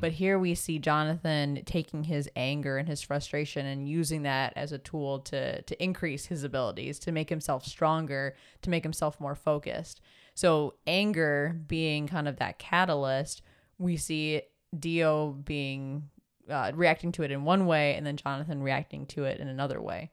But 0.00 0.12
here 0.12 0.40
we 0.40 0.56
see 0.56 0.80
Jonathan 0.80 1.62
taking 1.64 2.02
his 2.02 2.28
anger 2.34 2.78
and 2.78 2.88
his 2.88 3.00
frustration 3.00 3.64
and 3.64 3.88
using 3.88 4.22
that 4.22 4.52
as 4.56 4.72
a 4.72 4.78
tool 4.78 5.20
to 5.20 5.62
to 5.62 5.82
increase 5.82 6.26
his 6.26 6.42
abilities, 6.42 6.98
to 7.00 7.12
make 7.12 7.28
himself 7.28 7.64
stronger, 7.64 8.34
to 8.62 8.70
make 8.70 8.82
himself 8.82 9.20
more 9.20 9.36
focused. 9.36 10.00
So 10.34 10.74
anger 10.86 11.60
being 11.68 12.08
kind 12.08 12.26
of 12.26 12.38
that 12.38 12.58
catalyst, 12.58 13.42
we 13.78 13.96
see 13.96 14.42
Dio 14.76 15.30
being 15.44 16.08
uh, 16.50 16.72
reacting 16.74 17.12
to 17.12 17.22
it 17.22 17.30
in 17.30 17.44
one 17.44 17.66
way, 17.66 17.94
and 17.94 18.04
then 18.04 18.16
Jonathan 18.16 18.62
reacting 18.62 19.06
to 19.06 19.24
it 19.24 19.38
in 19.38 19.46
another 19.46 19.80
way. 19.80 20.10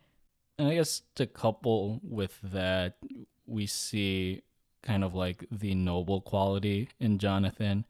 And 0.57 0.67
I 0.67 0.75
guess 0.75 1.01
to 1.15 1.25
couple 1.25 1.99
with 2.03 2.39
that, 2.43 2.97
we 3.45 3.65
see 3.65 4.43
kind 4.81 5.03
of 5.03 5.13
like 5.13 5.45
the 5.51 5.75
noble 5.75 6.21
quality 6.21 6.89
in 6.99 7.19
Jonathan. 7.19 7.85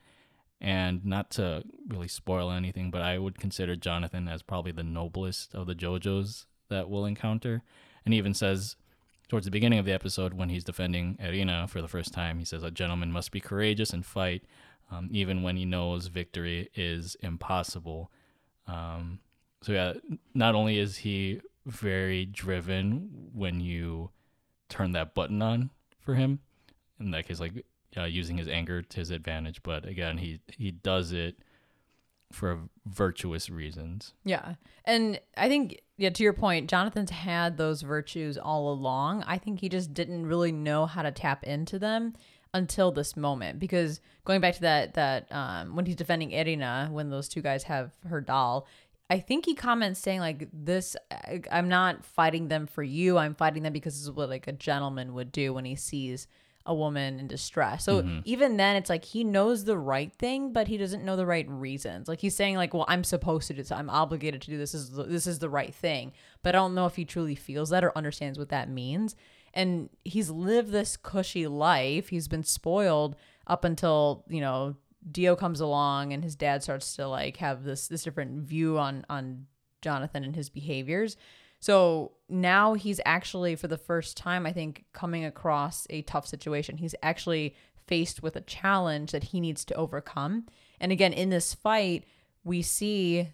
And 0.62 1.06
not 1.06 1.30
to 1.32 1.64
really 1.90 2.08
spoil 2.08 2.50
anything, 2.50 2.90
but 2.90 3.02
I 3.02 3.20
would 3.20 3.40
consider 3.40 3.76
Jonathan 3.76 4.28
as 4.28 4.42
probably 4.42 4.72
the 4.72 4.84
noblest 4.84 5.54
of 5.54 5.68
the 5.68 5.76
JoJo's 5.76 6.48
that 6.70 6.90
we'll 6.90 7.06
encounter. 7.06 7.62
And 8.04 8.14
he 8.14 8.18
even 8.18 8.34
says 8.34 8.76
towards 9.28 9.46
the 9.46 9.52
beginning 9.52 9.80
of 9.80 9.86
the 9.86 9.92
episode 9.92 10.34
when 10.34 10.50
he's 10.50 10.64
defending 10.64 11.18
Erina 11.22 11.68
for 11.70 11.82
the 11.82 11.88
first 11.88 12.14
time, 12.14 12.40
he 12.40 12.46
says, 12.46 12.64
A 12.64 12.72
gentleman 12.72 13.12
must 13.12 13.32
be 13.32 13.40
courageous 13.40 13.92
and 13.92 14.06
fight, 14.06 14.44
um, 14.92 15.10
even 15.12 15.44
when 15.44 15.58
he 15.58 15.66
knows 15.66 16.08
victory 16.08 16.70
is 16.74 17.16
impossible. 17.22 18.12
Um, 18.66 19.20
so, 19.62 19.74
yeah, 19.74 19.94
not 20.34 20.56
only 20.56 20.80
is 20.80 20.98
he 20.98 21.42
very 21.66 22.26
driven 22.26 23.30
when 23.34 23.60
you 23.60 24.12
turn 24.70 24.92
that 24.92 25.14
button 25.14 25.42
on 25.42 25.72
for 26.00 26.16
him, 26.16 26.40
in 27.00 27.12
that 27.12 27.28
case, 27.28 27.40
like 27.40 27.66
uh, 27.98 28.04
using 28.04 28.38
his 28.38 28.48
anger 28.48 28.82
to 28.82 28.98
his 28.98 29.10
advantage, 29.10 29.62
but 29.64 29.86
again, 29.86 30.18
he, 30.18 30.40
he 30.58 30.72
does 30.72 31.12
it 31.12 31.38
for 32.32 32.60
virtuous 32.86 33.50
reasons. 33.50 34.14
Yeah. 34.24 34.56
And 34.84 35.20
I 35.38 35.48
think, 35.48 35.80
yeah, 35.98 36.10
to 36.10 36.24
your 36.24 36.34
point, 36.34 36.70
Jonathan's 36.70 37.12
had 37.12 37.58
those 37.58 37.82
virtues 37.82 38.38
all 38.38 38.72
along. 38.72 39.24
I 39.24 39.38
think 39.38 39.62
he 39.62 39.70
just 39.70 39.94
didn't 39.94 40.26
really 40.26 40.52
know 40.52 40.86
how 40.86 41.04
to 41.04 41.12
tap 41.12 41.44
into 41.44 41.80
them 41.80 42.14
until 42.54 42.92
this 42.92 43.16
moment. 43.16 43.60
Because 43.60 44.02
going 44.26 44.42
back 44.42 44.56
to 44.56 44.62
that, 44.62 44.96
that 44.96 45.32
um, 45.32 45.76
when 45.76 45.86
he's 45.86 45.96
defending 45.96 46.34
Erina 46.34 46.90
when 46.92 47.10
those 47.10 47.30
two 47.30 47.42
guys 47.42 47.64
have 47.64 47.92
her 48.08 48.22
doll, 48.22 48.68
I 49.10 49.20
think 49.20 49.46
he 49.46 49.54
comments 49.54 50.00
saying 50.00 50.20
like 50.20 50.48
this 50.52 50.96
I- 51.12 51.42
I'm 51.52 51.70
not 51.70 52.04
fighting 52.04 52.48
them 52.48 52.68
for 52.68 52.84
you. 52.84 53.18
I'm 53.18 53.36
fighting 53.36 53.64
them 53.64 53.74
because 53.74 53.94
this 53.94 54.04
is 54.04 54.12
what 54.12 54.30
like 54.30 54.48
a 54.48 54.52
gentleman 54.52 55.14
would 55.14 55.32
do 55.32 55.54
when 55.54 55.66
he 55.66 55.76
sees 55.76 56.28
a 56.66 56.74
woman 56.74 57.20
in 57.20 57.28
distress. 57.28 57.84
So 57.84 58.02
mm-hmm. 58.02 58.20
even 58.26 58.58
then 58.58 58.76
it's 58.76 58.90
like 58.90 59.06
he 59.06 59.24
knows 59.24 59.66
the 59.66 59.78
right 59.78 60.12
thing, 60.12 60.52
but 60.52 60.68
he 60.68 60.78
doesn't 60.78 61.06
know 61.06 61.16
the 61.16 61.26
right 61.26 61.48
reasons. 61.48 62.08
Like 62.08 62.20
he's 62.20 62.36
saying 62.36 62.56
like, 62.56 62.74
well, 62.74 62.86
I'm 62.88 63.04
supposed 63.04 63.48
to 63.48 63.54
do 63.54 63.62
this. 63.62 63.72
I'm 63.72 63.90
obligated 63.90 64.42
to 64.42 64.50
do 64.50 64.58
this. 64.58 64.72
This 64.72 64.82
is 64.82 64.92
the, 64.92 65.04
this 65.04 65.28
is 65.28 65.40
the 65.40 65.50
right 65.50 65.74
thing. 65.74 66.12
But 66.42 66.56
I 66.56 66.58
don't 66.58 66.74
know 66.74 66.88
if 66.88 66.96
he 66.96 67.06
truly 67.06 67.36
feels 67.36 67.70
that 67.70 67.84
or 67.84 67.96
understands 67.96 68.40
what 68.40 68.50
that 68.50 68.70
means. 68.70 69.16
And 69.54 69.90
he's 70.04 70.32
lived 70.32 70.72
this 70.72 70.98
cushy 70.98 71.46
life. 71.46 72.10
He's 72.10 72.28
been 72.28 72.44
spoiled 72.44 73.16
up 73.46 73.64
until, 73.64 74.26
you 74.28 74.42
know, 74.42 74.76
Dio 75.10 75.36
comes 75.36 75.60
along 75.60 76.14
and 76.14 76.24
his 76.24 76.36
dad 76.36 76.64
starts 76.64 76.96
to 76.96 77.08
like 77.08 77.38
have 77.38 77.64
this 77.64 77.88
this 77.88 78.04
different 78.04 78.44
view 78.44 78.78
on 78.78 79.06
on 79.10 79.46
Jonathan 79.82 80.24
and 80.24 80.36
his 80.36 80.50
behaviors. 80.50 81.18
So 81.60 82.14
now 82.30 82.74
he's 82.74 83.00
actually 83.06 83.56
for 83.56 83.68
the 83.68 83.78
first 83.78 84.18
time 84.18 84.46
I 84.46 84.52
think 84.52 84.86
coming 84.94 85.26
across 85.26 85.86
a 85.90 86.02
tough 86.04 86.28
situation. 86.28 86.78
He's 86.78 86.96
actually 87.04 87.56
faced 87.88 88.24
with 88.24 88.36
a 88.36 88.42
challenge 88.42 89.12
that 89.12 89.26
he 89.26 89.40
needs 89.40 89.64
to 89.66 89.76
overcome. 89.76 90.46
And 90.80 90.92
again 90.92 91.14
in 91.14 91.30
this 91.30 91.54
fight 91.54 92.06
we 92.44 92.62
see 92.62 93.30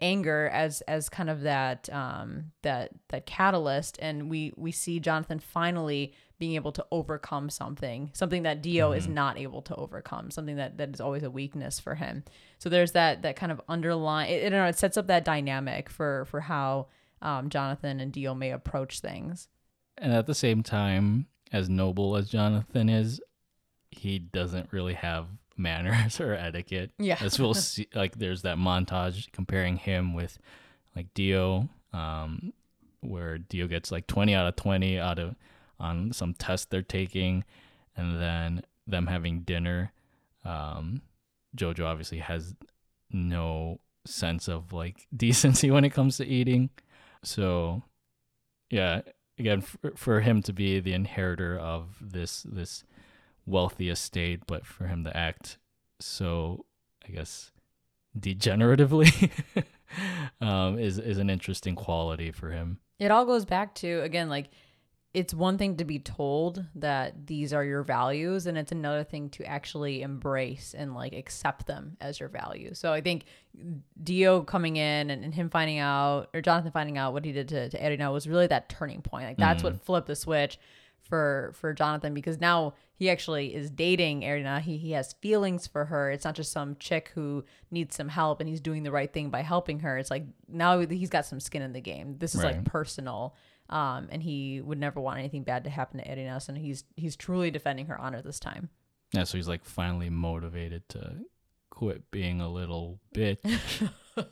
anger 0.00 0.50
as 0.52 0.82
as 0.82 1.08
kind 1.08 1.30
of 1.30 1.42
that 1.42 1.88
um 1.92 2.52
that 2.62 2.90
that 3.08 3.26
catalyst 3.26 3.98
and 4.02 4.28
we 4.28 4.52
we 4.56 4.72
see 4.72 5.00
Jonathan 5.00 5.38
finally 5.38 6.12
being 6.38 6.54
able 6.54 6.72
to 6.72 6.84
overcome 6.90 7.48
something 7.48 8.10
something 8.12 8.42
that 8.42 8.60
Dio 8.62 8.92
is 8.92 9.06
not 9.06 9.38
able 9.38 9.62
to 9.62 9.74
overcome 9.76 10.30
something 10.30 10.56
that 10.56 10.78
that 10.78 10.90
is 10.92 11.00
always 11.00 11.22
a 11.22 11.30
weakness 11.30 11.78
for 11.78 11.94
him 11.94 12.24
so 12.58 12.68
there's 12.68 12.92
that 12.92 13.22
that 13.22 13.36
kind 13.36 13.52
of 13.52 13.60
underlying 13.68 14.30
it, 14.30 14.42
it, 14.42 14.52
it 14.52 14.78
sets 14.78 14.96
up 14.96 15.06
that 15.06 15.24
dynamic 15.24 15.88
for 15.88 16.24
for 16.26 16.40
how 16.40 16.86
um, 17.22 17.48
Jonathan 17.48 18.00
and 18.00 18.12
Dio 18.12 18.34
may 18.34 18.50
approach 18.50 19.00
things 19.00 19.48
And 19.96 20.12
at 20.12 20.26
the 20.26 20.34
same 20.34 20.62
time, 20.62 21.26
as 21.52 21.68
noble 21.68 22.16
as 22.16 22.28
Jonathan 22.28 22.88
is, 22.88 23.20
he 23.90 24.18
doesn't 24.18 24.72
really 24.72 24.94
have 24.94 25.26
manners 25.56 26.20
or 26.20 26.34
etiquette. 26.34 26.90
Yeah. 26.98 27.18
As 27.20 27.38
we'll 27.38 27.54
see, 27.70 27.86
like 27.94 28.18
there's 28.18 28.42
that 28.42 28.56
montage 28.58 29.30
comparing 29.32 29.76
him 29.76 30.14
with 30.14 30.38
like 30.96 31.12
Dio, 31.14 31.68
um, 31.92 32.52
where 33.00 33.38
Dio 33.38 33.66
gets 33.66 33.92
like 33.92 34.06
20 34.06 34.34
out 34.34 34.46
of 34.48 34.56
20 34.56 34.98
out 34.98 35.18
of 35.18 35.36
on 35.78 36.12
some 36.12 36.34
test 36.34 36.70
they're 36.70 36.82
taking, 36.82 37.44
and 37.96 38.20
then 38.20 38.62
them 38.86 39.06
having 39.06 39.40
dinner. 39.40 39.92
Um, 40.44 41.02
Jojo 41.56 41.86
obviously 41.86 42.18
has 42.18 42.54
no 43.10 43.80
sense 44.04 44.48
of 44.48 44.72
like 44.72 45.06
decency 45.16 45.70
when 45.70 45.84
it 45.84 45.90
comes 45.90 46.16
to 46.18 46.26
eating. 46.26 46.70
So, 47.22 47.82
yeah, 48.70 49.02
again, 49.38 49.60
for, 49.60 49.92
for 49.96 50.20
him 50.20 50.42
to 50.42 50.52
be 50.52 50.80
the 50.80 50.92
inheritor 50.92 51.58
of 51.58 51.96
this 52.00 52.42
this 52.42 52.84
wealthy 53.46 53.88
estate, 53.90 54.42
but 54.46 54.66
for 54.66 54.86
him 54.86 55.04
to 55.04 55.16
act 55.16 55.58
so, 56.00 56.66
I 57.06 57.12
guess, 57.12 57.52
degeneratively, 58.18 59.30
um, 60.40 60.78
is 60.78 60.98
is 60.98 61.18
an 61.18 61.30
interesting 61.30 61.74
quality 61.74 62.30
for 62.30 62.50
him. 62.50 62.78
It 62.98 63.10
all 63.10 63.24
goes 63.24 63.44
back 63.44 63.74
to 63.76 64.02
again, 64.02 64.28
like 64.28 64.50
it's 65.14 65.32
one 65.32 65.56
thing 65.58 65.76
to 65.76 65.84
be 65.84 66.00
told 66.00 66.64
that 66.74 67.28
these 67.28 67.52
are 67.52 67.64
your 67.64 67.84
values, 67.84 68.46
and 68.46 68.58
it's 68.58 68.72
another 68.72 69.04
thing 69.04 69.30
to 69.30 69.44
actually 69.44 70.02
embrace 70.02 70.74
and 70.76 70.92
like 70.92 71.14
accept 71.14 71.68
them 71.68 71.96
as 72.00 72.18
your 72.18 72.28
values. 72.28 72.80
So 72.80 72.92
I 72.92 73.00
think 73.00 73.26
Dio 74.02 74.42
coming 74.42 74.76
in 74.76 75.10
and, 75.10 75.24
and 75.24 75.32
him 75.32 75.50
finding 75.50 75.78
out, 75.78 76.30
or 76.34 76.40
Jonathan 76.40 76.72
finding 76.72 76.98
out 76.98 77.12
what 77.12 77.24
he 77.24 77.30
did 77.30 77.48
to, 77.48 77.68
to 77.68 77.78
Erina 77.78 78.12
was 78.12 78.26
really 78.26 78.48
that 78.48 78.68
turning 78.68 79.02
point. 79.02 79.26
Like 79.26 79.38
that's 79.38 79.62
mm-hmm. 79.62 79.74
what 79.74 79.84
flipped 79.84 80.08
the 80.08 80.16
switch 80.16 80.58
for 81.00 81.52
for 81.54 81.72
Jonathan 81.72 82.12
because 82.12 82.40
now 82.40 82.74
he 82.96 83.08
actually 83.08 83.54
is 83.54 83.70
dating 83.70 84.22
Erina. 84.22 84.60
He 84.60 84.78
he 84.78 84.92
has 84.92 85.12
feelings 85.14 85.68
for 85.68 85.84
her. 85.84 86.10
It's 86.10 86.24
not 86.24 86.34
just 86.34 86.50
some 86.50 86.74
chick 86.80 87.12
who 87.14 87.44
needs 87.70 87.94
some 87.94 88.08
help 88.08 88.40
and 88.40 88.48
he's 88.48 88.60
doing 88.60 88.82
the 88.82 88.90
right 88.90 89.12
thing 89.12 89.30
by 89.30 89.42
helping 89.42 89.80
her. 89.80 89.96
It's 89.96 90.10
like 90.10 90.24
now 90.48 90.80
he's 90.80 91.10
got 91.10 91.24
some 91.24 91.38
skin 91.38 91.62
in 91.62 91.72
the 91.72 91.80
game. 91.80 92.16
This 92.18 92.34
is 92.34 92.42
like 92.42 92.64
personal. 92.64 93.36
Um, 93.70 94.08
and 94.10 94.22
he 94.22 94.60
would 94.60 94.78
never 94.78 95.00
want 95.00 95.18
anything 95.18 95.42
bad 95.42 95.64
to 95.64 95.70
happen 95.70 95.98
to 95.98 96.08
Erina, 96.08 96.48
and 96.48 96.58
he's 96.58 96.84
he's 96.96 97.16
truly 97.16 97.50
defending 97.50 97.86
her 97.86 97.98
honor 97.98 98.20
this 98.20 98.38
time. 98.38 98.68
Yeah, 99.12 99.24
so 99.24 99.38
he's 99.38 99.48
like 99.48 99.64
finally 99.64 100.10
motivated 100.10 100.88
to 100.90 101.16
quit 101.70 102.10
being 102.10 102.40
a 102.40 102.50
little 102.50 103.00
bitch. 103.14 103.38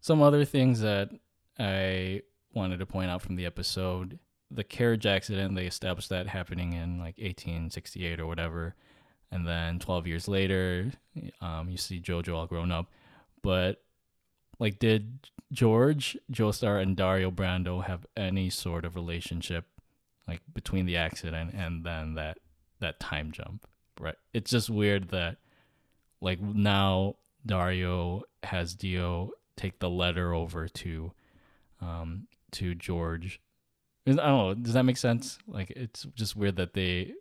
Some 0.00 0.22
other 0.22 0.44
things 0.44 0.80
that 0.80 1.10
I 1.58 2.22
wanted 2.54 2.78
to 2.78 2.86
point 2.86 3.10
out 3.10 3.20
from 3.20 3.36
the 3.36 3.44
episode 3.44 4.18
the 4.50 4.64
carriage 4.64 5.06
accident, 5.06 5.54
they 5.54 5.66
established 5.66 6.08
that 6.08 6.26
happening 6.26 6.72
in 6.72 6.98
like 6.98 7.18
1868 7.18 8.20
or 8.20 8.26
whatever. 8.26 8.74
And 9.30 9.46
then 9.46 9.78
12 9.78 10.06
years 10.06 10.26
later, 10.26 10.90
um, 11.40 11.68
you 11.68 11.76
see 11.76 12.00
JoJo 12.00 12.34
all 12.34 12.46
grown 12.46 12.72
up. 12.72 12.90
But 13.42 13.82
like, 14.58 14.78
did 14.78 15.28
George, 15.52 16.16
Joestar, 16.30 16.82
and 16.82 16.96
Dario 16.96 17.30
Brando 17.30 17.84
have 17.84 18.06
any 18.16 18.50
sort 18.50 18.84
of 18.84 18.94
relationship 18.94 19.64
like 20.26 20.42
between 20.52 20.84
the 20.86 20.96
accident 20.96 21.54
and 21.54 21.84
then 21.84 22.14
that 22.14 22.38
that 22.80 23.00
time 23.00 23.32
jump? 23.32 23.66
Right. 24.00 24.16
It's 24.32 24.50
just 24.50 24.70
weird 24.70 25.08
that 25.08 25.38
like 26.20 26.40
now 26.40 27.16
Dario 27.44 28.24
has 28.42 28.74
Dio 28.74 29.32
take 29.56 29.78
the 29.78 29.90
letter 29.90 30.34
over 30.34 30.68
to 30.68 31.12
um 31.80 32.26
to 32.52 32.74
George. 32.74 33.40
I 34.06 34.12
don't 34.12 34.18
know. 34.18 34.54
Does 34.54 34.74
that 34.74 34.84
make 34.84 34.96
sense? 34.96 35.38
Like 35.46 35.70
it's 35.70 36.06
just 36.14 36.36
weird 36.36 36.56
that 36.56 36.74
they 36.74 37.14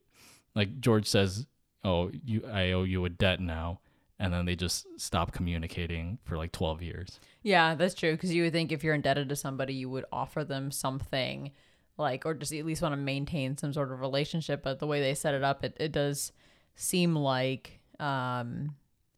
like 0.55 0.79
George 0.79 1.05
says, 1.05 1.45
"Oh, 1.83 2.11
you 2.25 2.43
I 2.51 2.71
owe 2.71 2.83
you 2.83 3.05
a 3.05 3.09
debt 3.09 3.39
now." 3.39 3.79
And 4.19 4.33
then 4.33 4.45
they 4.45 4.55
just 4.55 4.87
stop 4.99 5.31
communicating 5.31 6.17
for 6.23 6.37
like 6.37 6.51
12 6.51 6.81
years. 6.81 7.19
Yeah, 7.43 7.75
that's 7.75 7.93
true. 7.93 8.13
Because 8.13 8.33
you 8.33 8.43
would 8.43 8.51
think 8.51 8.71
if 8.71 8.83
you're 8.83 8.95
indebted 8.95 9.29
to 9.29 9.35
somebody, 9.35 9.75
you 9.75 9.89
would 9.91 10.05
offer 10.11 10.43
them 10.43 10.71
something, 10.71 11.51
like, 11.97 12.25
or 12.25 12.33
just 12.33 12.51
at 12.51 12.65
least 12.65 12.81
want 12.81 12.93
to 12.93 12.97
maintain 12.97 13.57
some 13.57 13.73
sort 13.73 13.91
of 13.91 13.99
relationship. 13.99 14.63
But 14.63 14.79
the 14.79 14.87
way 14.87 15.01
they 15.01 15.13
set 15.13 15.35
it 15.35 15.43
up, 15.43 15.63
it, 15.63 15.77
it 15.79 15.91
does 15.91 16.31
seem 16.75 17.15
like, 17.15 17.79
um, 17.99 18.75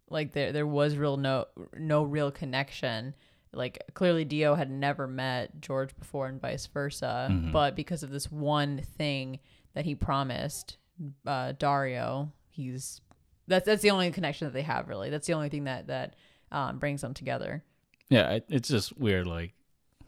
like 0.09 0.33
there 0.33 0.51
there 0.51 0.67
was 0.67 0.95
real 0.97 1.17
no 1.17 1.45
no 1.77 2.03
real 2.03 2.31
connection. 2.31 3.15
Like 3.53 3.79
clearly, 3.93 4.25
Dio 4.25 4.53
had 4.55 4.69
never 4.69 5.07
met 5.07 5.61
George 5.61 5.95
before, 5.97 6.27
and 6.27 6.41
vice 6.41 6.65
versa. 6.67 7.27
But 7.51 7.75
because 7.75 8.03
of 8.03 8.09
this 8.09 8.31
one 8.31 8.81
thing 8.97 9.39
that 9.73 9.85
he 9.85 9.95
promised 9.95 10.77
uh, 11.25 11.53
Dario, 11.53 12.31
he's 12.49 13.01
that's 13.49 13.65
that's 13.65 13.81
the 13.81 13.91
only 13.91 14.11
connection 14.11 14.47
that 14.47 14.53
they 14.53 14.61
have. 14.61 14.87
Really, 14.87 15.09
that's 15.09 15.27
the 15.27 15.33
only 15.33 15.49
thing 15.49 15.65
that 15.65 15.87
that 15.87 16.15
um, 16.51 16.79
brings 16.79 17.01
them 17.01 17.13
together. 17.13 17.63
Yeah, 18.09 18.39
it's 18.47 18.69
just 18.69 18.97
weird. 18.97 19.27
Like 19.27 19.53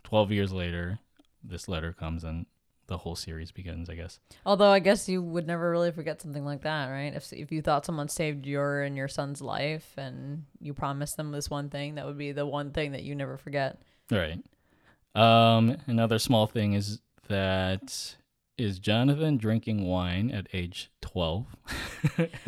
12 0.03 0.31
years 0.31 0.51
later, 0.51 0.99
this 1.43 1.67
letter 1.67 1.93
comes 1.93 2.23
and 2.23 2.45
the 2.87 2.97
whole 2.97 3.15
series 3.15 3.51
begins, 3.51 3.89
I 3.89 3.95
guess. 3.95 4.19
Although 4.45 4.71
I 4.71 4.79
guess 4.79 5.07
you 5.07 5.21
would 5.21 5.47
never 5.47 5.71
really 5.71 5.91
forget 5.91 6.21
something 6.21 6.43
like 6.43 6.63
that, 6.63 6.87
right? 6.87 7.13
If 7.13 7.31
if 7.31 7.51
you 7.51 7.61
thought 7.61 7.85
someone 7.85 8.09
saved 8.09 8.45
your 8.45 8.81
and 8.81 8.97
your 8.97 9.07
son's 9.07 9.41
life 9.41 9.93
and 9.97 10.45
you 10.59 10.73
promised 10.73 11.17
them 11.17 11.31
this 11.31 11.49
one 11.49 11.69
thing, 11.69 11.95
that 11.95 12.05
would 12.05 12.17
be 12.17 12.31
the 12.31 12.45
one 12.45 12.71
thing 12.71 12.91
that 12.91 13.03
you 13.03 13.15
never 13.15 13.37
forget. 13.37 13.81
Right. 14.09 14.43
Um, 15.15 15.77
another 15.87 16.19
small 16.19 16.47
thing 16.47 16.73
is 16.73 16.99
that 17.27 18.15
is 18.63 18.79
Jonathan 18.79 19.37
drinking 19.37 19.85
wine 19.85 20.31
at 20.31 20.47
age 20.53 20.91
12? 21.01 21.45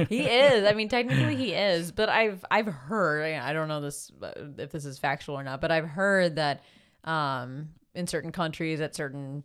He 0.09 0.21
is. 0.21 0.65
I 0.65 0.73
mean, 0.73 0.89
technically 0.89 1.35
he 1.35 1.53
is, 1.53 1.91
but 1.91 2.09
I've 2.09 2.43
I've 2.49 2.65
heard. 2.65 3.35
I 3.35 3.53
don't 3.53 3.67
know 3.67 3.81
this 3.81 4.11
if 4.57 4.71
this 4.71 4.85
is 4.85 4.97
factual 4.97 5.35
or 5.35 5.43
not, 5.43 5.61
but 5.61 5.71
I've 5.71 5.87
heard 5.87 6.37
that 6.37 6.63
um, 7.03 7.69
in 7.93 8.07
certain 8.07 8.31
countries 8.31 8.81
at 8.81 8.95
certain 8.95 9.43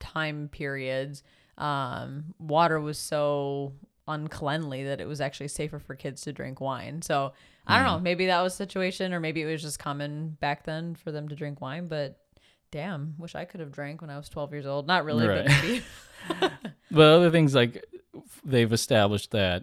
time 0.00 0.48
periods, 0.50 1.22
um, 1.58 2.34
water 2.38 2.80
was 2.80 2.98
so 2.98 3.74
uncleanly 4.08 4.84
that 4.84 5.00
it 5.00 5.06
was 5.06 5.20
actually 5.20 5.48
safer 5.48 5.78
for 5.78 5.94
kids 5.94 6.22
to 6.22 6.32
drink 6.32 6.60
wine. 6.60 7.02
So 7.02 7.32
I 7.66 7.76
don't 7.76 7.86
know. 7.86 7.98
Maybe 7.98 8.26
that 8.26 8.40
was 8.42 8.54
situation, 8.54 9.12
or 9.12 9.20
maybe 9.20 9.42
it 9.42 9.46
was 9.46 9.60
just 9.60 9.78
common 9.78 10.36
back 10.40 10.64
then 10.64 10.94
for 10.94 11.10
them 11.10 11.28
to 11.28 11.34
drink 11.36 11.60
wine. 11.60 11.88
But 11.88 12.18
damn, 12.70 13.14
wish 13.18 13.34
I 13.34 13.44
could 13.44 13.60
have 13.60 13.72
drank 13.72 14.00
when 14.00 14.10
I 14.10 14.16
was 14.16 14.28
12 14.28 14.52
years 14.52 14.66
old. 14.66 14.86
Not 14.86 15.04
really, 15.04 15.26
Right. 15.26 15.46
but 15.46 15.62
maybe. 15.62 15.82
But 16.90 17.02
other 17.16 17.30
things 17.30 17.54
like 17.54 17.84
they've 18.44 18.72
established 18.72 19.32
that 19.32 19.62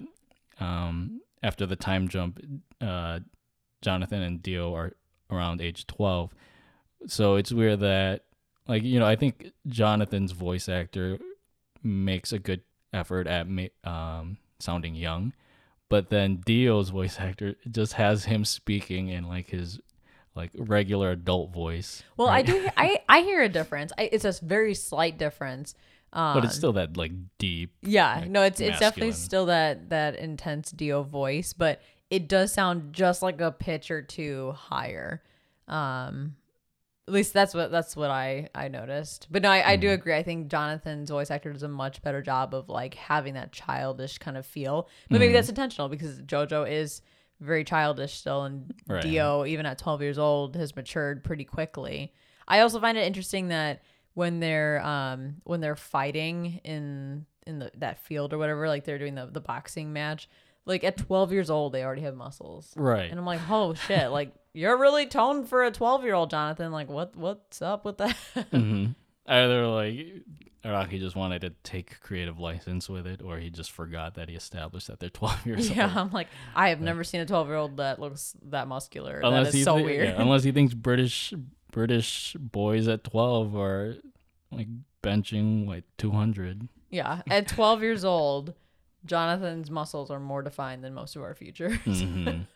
um, 0.59 1.21
after 1.41 1.65
the 1.65 1.75
time 1.75 2.07
jump, 2.09 2.39
uh, 2.81 3.19
Jonathan 3.81 4.21
and 4.21 4.43
Dio 4.43 4.73
are 4.75 4.93
around 5.31 5.61
age 5.61 5.87
12. 5.87 6.33
So 7.07 7.35
it's 7.35 7.51
weird 7.51 7.79
that, 7.79 8.23
like, 8.67 8.83
you 8.83 8.99
know, 8.99 9.05
I 9.07 9.15
think 9.15 9.51
Jonathan's 9.67 10.31
voice 10.33 10.69
actor 10.69 11.17
makes 11.81 12.31
a 12.33 12.39
good 12.39 12.61
effort 12.93 13.25
at 13.27 13.47
ma- 13.47 13.67
um, 13.83 14.37
sounding 14.59 14.95
young. 14.95 15.33
But 15.89 16.09
then 16.09 16.37
Dio's 16.45 16.89
voice 16.89 17.19
actor 17.19 17.55
just 17.69 17.93
has 17.93 18.25
him 18.25 18.45
speaking 18.45 19.09
in 19.09 19.27
like 19.27 19.49
his 19.49 19.79
like 20.35 20.51
regular 20.55 21.11
adult 21.11 21.51
voice. 21.53 22.03
Well, 22.17 22.27
right? 22.27 22.37
I 22.47 22.51
do. 22.51 22.69
I 22.77 22.99
I 23.09 23.21
hear 23.21 23.41
a 23.41 23.49
difference. 23.49 23.91
I, 23.97 24.09
it's 24.11 24.25
a 24.25 24.33
very 24.43 24.73
slight 24.73 25.17
difference. 25.17 25.75
Um, 26.11 26.35
but 26.35 26.45
it's 26.45 26.55
still 26.55 26.73
that 26.73 26.95
like 26.95 27.11
deep. 27.39 27.71
yeah. 27.81 28.19
like, 28.19 28.29
no, 28.29 28.43
it's 28.43 28.59
it's 28.59 28.79
definitely 28.79 29.13
still 29.13 29.47
that 29.47 29.89
that 29.89 30.15
intense 30.15 30.69
Dio 30.71 31.01
voice, 31.03 31.53
but 31.53 31.81
it 32.11 32.27
does 32.27 32.53
sound 32.53 32.93
just 32.93 33.21
like 33.23 33.41
a 33.41 33.51
pitch 33.51 33.89
or 33.89 34.01
two 34.03 34.51
higher. 34.55 35.23
Um, 35.67 36.35
at 37.07 37.13
least 37.13 37.33
that's 37.33 37.53
what 37.53 37.71
that's 37.71 37.95
what 37.95 38.09
I 38.11 38.47
I 38.55 38.67
noticed. 38.67 39.27
But 39.31 39.41
no, 39.41 39.49
I, 39.49 39.71
I 39.71 39.75
do 39.75 39.87
Mm-hmm. 39.87 39.93
agree. 39.95 40.15
I 40.15 40.23
think 40.23 40.49
Jonathan's 40.49 41.09
voice 41.09 41.31
actor 41.31 41.51
does 41.51 41.63
a 41.63 41.67
much 41.67 42.01
better 42.01 42.21
job 42.21 42.53
of 42.53 42.69
like 42.69 42.93
having 42.93 43.33
that 43.33 43.51
childish 43.51 44.19
kind 44.19 44.37
of 44.37 44.45
feel. 44.45 44.87
But 45.09 45.19
maybe 45.19 45.25
Mm-hmm. 45.29 45.33
that's 45.33 45.49
intentional 45.49 45.89
because 45.89 46.21
JoJo 46.21 46.69
is 46.71 47.01
very 47.43 47.63
childish 47.63 48.13
still, 48.13 48.43
and 48.43 48.73
Right. 48.87 49.01
Dio, 49.03 49.45
even 49.45 49.65
at 49.65 49.77
12 49.77 50.01
years 50.01 50.17
old, 50.17 50.55
has 50.55 50.75
matured 50.75 51.23
pretty 51.23 51.43
quickly. 51.45 52.13
I 52.47 52.59
also 52.61 52.79
find 52.79 52.97
it 52.97 53.05
interesting 53.05 53.49
that 53.49 53.81
when 54.13 54.39
they're 54.39 54.81
um 54.85 55.35
when 55.43 55.59
they're 55.61 55.75
fighting 55.75 56.59
in 56.63 57.25
in 57.45 57.59
the 57.59 57.71
that 57.77 57.99
field 57.99 58.33
or 58.33 58.37
whatever, 58.37 58.67
like 58.67 58.83
they're 58.85 58.99
doing 58.99 59.15
the 59.15 59.25
the 59.27 59.41
boxing 59.41 59.93
match. 59.93 60.29
Like 60.65 60.83
at 60.85 60.95
12 60.95 61.33
years 61.33 61.49
old, 61.49 61.73
they 61.73 61.83
already 61.83 62.03
have 62.03 62.15
muscles. 62.15 62.71
Right. 62.77 63.09
And 63.09 63.19
I'm 63.19 63.25
like, 63.25 63.41
oh 63.49 63.73
shit! 63.73 64.11
Like 64.11 64.33
you're 64.53 64.77
really 64.77 65.05
toned 65.07 65.49
for 65.49 65.63
a 65.65 65.71
12 65.71 66.03
year 66.03 66.13
old, 66.13 66.29
Jonathan. 66.29 66.71
Like 66.71 66.89
what 66.89 67.15
what's 67.15 67.61
up 67.61 67.83
with 67.85 67.97
that? 67.97 68.15
hmm 68.51 68.85
Either 69.25 69.67
like 69.67 69.97
Araki 70.65 70.99
just 70.99 71.15
wanted 71.15 71.41
to 71.41 71.51
take 71.63 71.99
creative 72.01 72.39
license 72.39 72.89
with 72.89 73.05
it, 73.07 73.21
or 73.21 73.37
he 73.37 73.49
just 73.49 73.71
forgot 73.71 74.15
that 74.15 74.29
he 74.29 74.35
established 74.35 74.87
that 74.87 74.99
they're 74.99 75.09
12 75.21 75.45
years 75.45 75.69
yeah, 75.69 75.83
old. 75.85 75.93
Yeah, 75.93 76.01
I'm 76.01 76.11
like, 76.11 76.27
I 76.55 76.69
have 76.69 76.81
never 76.81 77.03
seen 77.03 77.21
a 77.21 77.25
12 77.25 77.47
year 77.47 77.55
old 77.57 77.77
that 77.77 77.99
looks 77.99 78.35
that 78.49 78.67
muscular. 78.67 79.21
Unless 79.23 79.51
that 79.51 79.57
he 79.57 79.63
so 79.63 79.77
thi- 79.77 79.83
weird. 79.83 80.07
yeah, 80.09 80.21
unless 80.21 80.43
he 80.43 80.51
thinks 80.51 80.73
British 80.73 81.33
British 81.71 82.35
boys 82.39 82.87
at 82.87 83.03
12 83.03 83.55
are 83.55 83.95
like 84.51 84.67
benching 85.01 85.67
like 85.67 85.83
200. 85.97 86.67
Yeah, 86.91 87.21
at 87.29 87.47
12 87.47 87.81
years 87.81 88.05
old, 88.05 88.53
Jonathan's 89.05 89.71
muscles 89.71 90.11
are 90.11 90.19
more 90.19 90.41
defined 90.43 90.83
than 90.83 90.93
most 90.93 91.15
of 91.15 91.23
our 91.23 91.33
futures. 91.33 91.77
Mhm. 91.85 92.45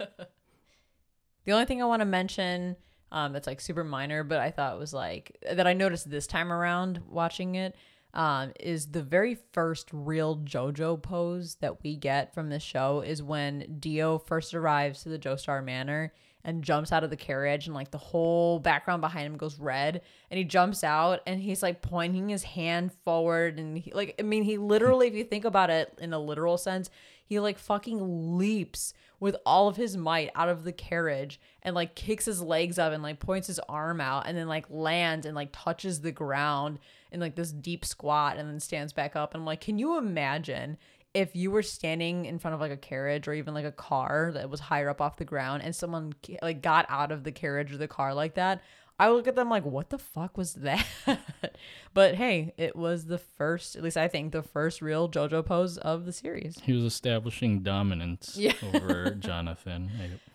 The 1.45 1.53
only 1.53 1.63
thing 1.65 1.82
I 1.82 1.86
want 1.86 2.01
to 2.01 2.06
mention 2.06 2.75
um, 3.12 3.34
that's 3.34 3.48
like 3.48 3.62
super 3.62 3.84
minor, 3.84 4.24
but 4.24 4.39
I 4.39 4.52
thought 4.52 4.80
was 4.80 4.93
like 4.93 5.38
that 5.52 5.67
I 5.67 5.74
noticed 5.74 6.10
this 6.10 6.28
time 6.28 6.52
around 6.52 7.02
watching 7.08 7.56
it 7.56 7.76
um, 8.13 8.52
is 8.60 8.88
the 8.88 9.04
very 9.04 9.38
first 9.54 9.89
real 9.91 10.38
JoJo 10.38 11.02
pose 11.02 11.56
that 11.62 11.84
we 11.84 11.96
get 11.96 12.34
from 12.34 12.50
this 12.50 12.63
show 12.63 13.02
is 13.02 13.22
when 13.22 13.78
Dio 13.80 14.17
first 14.17 14.54
arrives 14.54 15.04
to 15.04 15.10
the 15.10 15.20
Joestar 15.20 15.63
Manor 15.63 16.13
and 16.43 16.63
jumps 16.63 16.91
out 16.91 17.04
of 17.04 17.10
the 17.10 17.17
carriage 17.17 17.67
and 17.67 17.76
like 17.76 17.91
the 17.91 17.98
whole 17.98 18.58
background 18.60 19.02
behind 19.02 19.26
him 19.26 19.38
goes 19.38 19.60
red 19.60 20.02
and 20.32 20.38
he 20.38 20.46
jumps 20.46 20.84
out 20.84 21.20
and 21.28 21.41
he's 21.41 21.62
like 21.62 21.82
pointing 21.82 22.30
his 22.30 22.41
hand 22.41 22.91
forward 23.04 23.60
and 23.60 23.78
he, 23.78 23.91
like 23.91 24.15
I 24.17 24.24
mean 24.24 24.43
he 24.43 24.58
literally 24.58 25.08
if 25.08 25.13
you 25.13 25.26
think 25.26 25.43
about 25.43 25.70
it 25.70 25.93
in 26.00 26.13
a 26.13 26.20
literal 26.20 26.58
sense 26.58 26.89
he 27.27 27.39
like 27.39 27.59
fucking 27.59 28.37
leaps 28.37 28.93
with 29.19 29.35
all 29.45 29.67
of 29.67 29.75
his 29.75 29.97
might 29.97 30.29
out 30.35 30.49
of 30.49 30.63
the 30.63 30.71
carriage 30.71 31.39
and 31.61 31.75
like 31.75 31.95
kicks 31.95 32.25
his 32.25 32.41
legs 32.41 32.79
up 32.79 32.93
and 32.93 33.03
like 33.03 33.19
points 33.19 33.47
his 33.47 33.59
arm 33.67 33.99
out 33.99 34.27
and 34.27 34.37
then 34.37 34.47
like 34.47 34.65
lands 34.69 35.25
and 35.25 35.35
like 35.35 35.49
touches 35.51 36.01
the 36.01 36.11
ground 36.11 36.79
in 37.11 37.19
like 37.19 37.35
this 37.35 37.51
deep 37.51 37.83
squat 37.83 38.37
and 38.37 38.49
then 38.49 38.59
stands 38.59 38.93
back 38.93 39.15
up 39.15 39.33
and 39.33 39.41
I'm 39.41 39.45
like 39.45 39.61
can 39.61 39.77
you 39.77 39.97
imagine 39.97 40.77
if 41.13 41.35
you 41.35 41.49
were 41.49 41.63
standing 41.63 42.25
in 42.25 42.37
front 42.37 42.53
of 42.53 42.61
like 42.61 42.71
a 42.71 42.77
carriage 42.77 43.27
or 43.27 43.33
even 43.33 43.53
like 43.53 43.65
a 43.65 43.71
car 43.71 44.31
that 44.33 44.49
was 44.49 44.59
higher 44.59 44.89
up 44.89 45.01
off 45.01 45.17
the 45.17 45.25
ground 45.25 45.63
and 45.63 45.75
someone 45.75 46.13
like 46.41 46.61
got 46.61 46.85
out 46.89 47.11
of 47.11 47.23
the 47.23 47.31
carriage 47.31 47.73
or 47.73 47.77
the 47.77 47.87
car 47.87 48.13
like 48.13 48.35
that, 48.35 48.61
I 48.99 49.09
look 49.09 49.27
at 49.27 49.35
them 49.35 49.49
like, 49.49 49.65
what 49.65 49.89
the 49.89 49.97
fuck 49.97 50.37
was 50.37 50.53
that? 50.55 50.85
but 51.93 52.15
hey, 52.15 52.54
it 52.58 52.76
was 52.76 53.06
the 53.06 53.17
first, 53.17 53.76
at 53.76 53.84
least 53.84 53.97
I 53.97 54.08
think, 54.08 54.32
the 54.32 54.43
first 54.43 54.82
real 54.82 55.10
JoJo 55.10 55.45
pose 55.45 55.78
of 55.78 56.06
the 56.06 56.12
series. 56.13 56.58
He 56.63 56.73
was 56.73 56.84
establishing 56.84 57.60
dominance 57.62 58.36
Yeah. 58.38 58.54
over 58.73 59.12
Jonathan. 59.19 59.91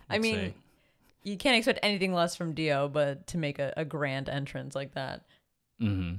I, 0.09 0.15
I 0.15 0.19
mean, 0.19 0.35
say. 0.35 0.53
you 1.23 1.37
can't 1.37 1.57
expect 1.57 1.79
anything 1.83 2.13
less 2.13 2.35
from 2.35 2.53
Dio, 2.53 2.87
but 2.87 3.27
to 3.27 3.37
make 3.37 3.59
a, 3.59 3.73
a 3.77 3.85
grand 3.85 4.29
entrance 4.29 4.75
like 4.75 4.93
that. 4.93 5.25
Mm-hmm. 5.81 6.15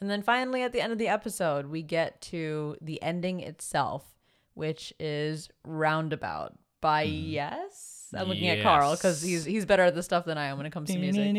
And 0.00 0.10
then 0.10 0.22
finally, 0.22 0.62
at 0.62 0.72
the 0.72 0.80
end 0.80 0.92
of 0.92 0.98
the 0.98 1.08
episode, 1.08 1.66
we 1.66 1.82
get 1.82 2.20
to 2.22 2.76
the 2.80 3.00
ending 3.02 3.38
itself, 3.40 4.04
which 4.54 4.92
is 4.98 5.48
Roundabout 5.64 6.58
by 6.80 7.02
Yes. 7.02 8.01
I'm 8.14 8.28
looking 8.28 8.48
at 8.48 8.62
Carl 8.62 8.94
because 8.94 9.22
he's 9.22 9.44
he's 9.44 9.64
better 9.64 9.82
at 9.84 9.94
this 9.94 10.04
stuff 10.04 10.24
than 10.24 10.36
I 10.38 10.46
am 10.46 10.56
when 10.58 10.66
it 10.66 10.70
comes 10.72 10.90
to 10.90 10.98
music. 10.98 11.34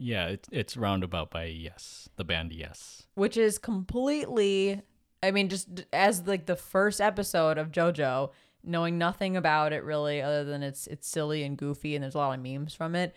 Yeah, 0.00 0.26
it's 0.28 0.48
it's 0.52 0.76
roundabout 0.76 1.30
by 1.30 1.44
Yes, 1.46 2.08
the 2.16 2.24
band 2.24 2.52
Yes. 2.52 3.06
which 3.14 3.36
is 3.36 3.58
completely 3.58 4.82
i 5.22 5.30
mean 5.32 5.48
just 5.48 5.84
as 5.92 6.26
like 6.28 6.46
the 6.46 6.54
first 6.54 7.00
episode 7.00 7.58
of 7.58 7.72
jojo 7.72 8.30
knowing 8.62 8.96
nothing 8.98 9.36
about 9.36 9.72
it 9.72 9.82
really 9.82 10.22
other 10.22 10.44
than 10.44 10.62
it's 10.62 10.86
it's 10.86 11.08
silly 11.08 11.42
and 11.42 11.56
goofy 11.58 11.96
and 11.96 12.02
there's 12.04 12.14
a 12.14 12.18
lot 12.18 12.38
of 12.38 12.44
memes 12.44 12.72
from 12.74 12.94
it 12.94 13.14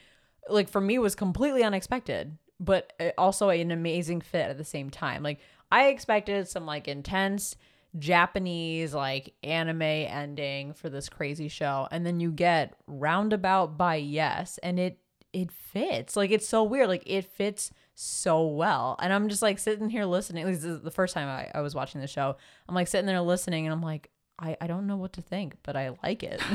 like 0.50 0.67
for 0.67 0.82
me 0.82 0.98
was 0.98 1.13
completely 1.13 1.63
unexpected 1.63 2.36
but 2.60 2.94
uh, 3.00 3.10
also 3.20 3.50
an 3.50 3.70
amazing 3.70 4.20
fit 4.22 4.50
at 4.50 4.58
the 4.58 4.63
same 4.63 4.89
time 4.89 5.22
like 5.22 5.39
i 5.72 5.89
expected 5.89 6.48
some 6.48 6.65
like 6.65 6.88
intense 6.88 7.56
japanese 8.00 8.94
like 8.94 9.34
anime 9.44 9.82
ending 9.82 10.74
for 10.74 10.90
this 10.90 11.10
crazy 11.10 11.48
show 11.48 11.88
and 11.92 12.06
then 12.06 12.20
you 12.20 12.32
get 12.32 12.74
roundabout 12.88 13.78
by 13.78 13.96
yes 13.96 14.58
and 14.64 14.80
it 14.80 14.98
it 15.34 15.50
fits. 15.50 16.18
Like 16.18 16.30
it's 16.30 16.46
so 16.46 16.62
weird. 16.62 16.90
Like 16.90 17.04
it 17.06 17.24
fits 17.24 17.72
so 17.96 18.46
well. 18.46 18.98
And 19.00 19.14
i'm 19.14 19.30
just 19.30 19.42
like 19.42 19.60
sitting 19.60 19.90
here 19.90 20.04
listening. 20.04 20.46
This 20.46 20.66
is 20.66 20.82
the 20.82 20.92
first 20.92 21.14
time 21.14 21.30
I, 21.30 21.50
I 21.58 21.62
was 21.62 21.74
watching 21.74 22.02
the 22.02 22.08
show. 22.08 22.36
I'm 22.68 22.76
like 22.76 22.90
sitting 22.90 23.06
there 23.06 23.22
listening 23.22 23.66
and 23.66 23.74
i'm 23.74 23.82
like 23.82 24.10
I, 24.38 24.58
I 24.60 24.68
don't 24.68 24.88
know 24.88 24.98
what 24.98 25.14
to 25.14 25.22
think 25.22 25.56
but 25.64 25.78
i 25.78 25.92
like 26.04 26.24
it. 26.24 26.42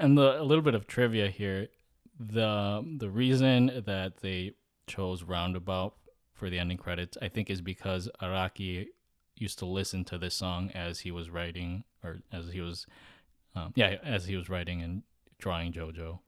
And 0.00 0.16
the 0.16 0.40
a 0.40 0.42
little 0.42 0.64
bit 0.64 0.74
of 0.74 0.86
trivia 0.86 1.28
here, 1.28 1.68
the 2.18 2.82
the 2.98 3.10
reason 3.10 3.82
that 3.84 4.16
they 4.22 4.52
chose 4.86 5.22
roundabout 5.22 5.94
for 6.32 6.48
the 6.48 6.58
ending 6.58 6.78
credits, 6.78 7.18
I 7.20 7.28
think, 7.28 7.50
is 7.50 7.60
because 7.60 8.08
Araki 8.22 8.86
used 9.40 9.58
to 9.58 9.66
listen 9.66 10.04
to 10.04 10.18
this 10.18 10.34
song 10.34 10.70
as 10.74 11.00
he 11.00 11.10
was 11.10 11.30
writing, 11.30 11.84
or 12.04 12.18
as 12.32 12.48
he 12.48 12.60
was, 12.60 12.86
um, 13.54 13.72
yeah, 13.74 13.96
as 14.04 14.26
he 14.26 14.36
was 14.36 14.48
writing 14.48 14.82
and 14.82 15.02
drawing 15.38 15.72
JoJo. 15.72 16.18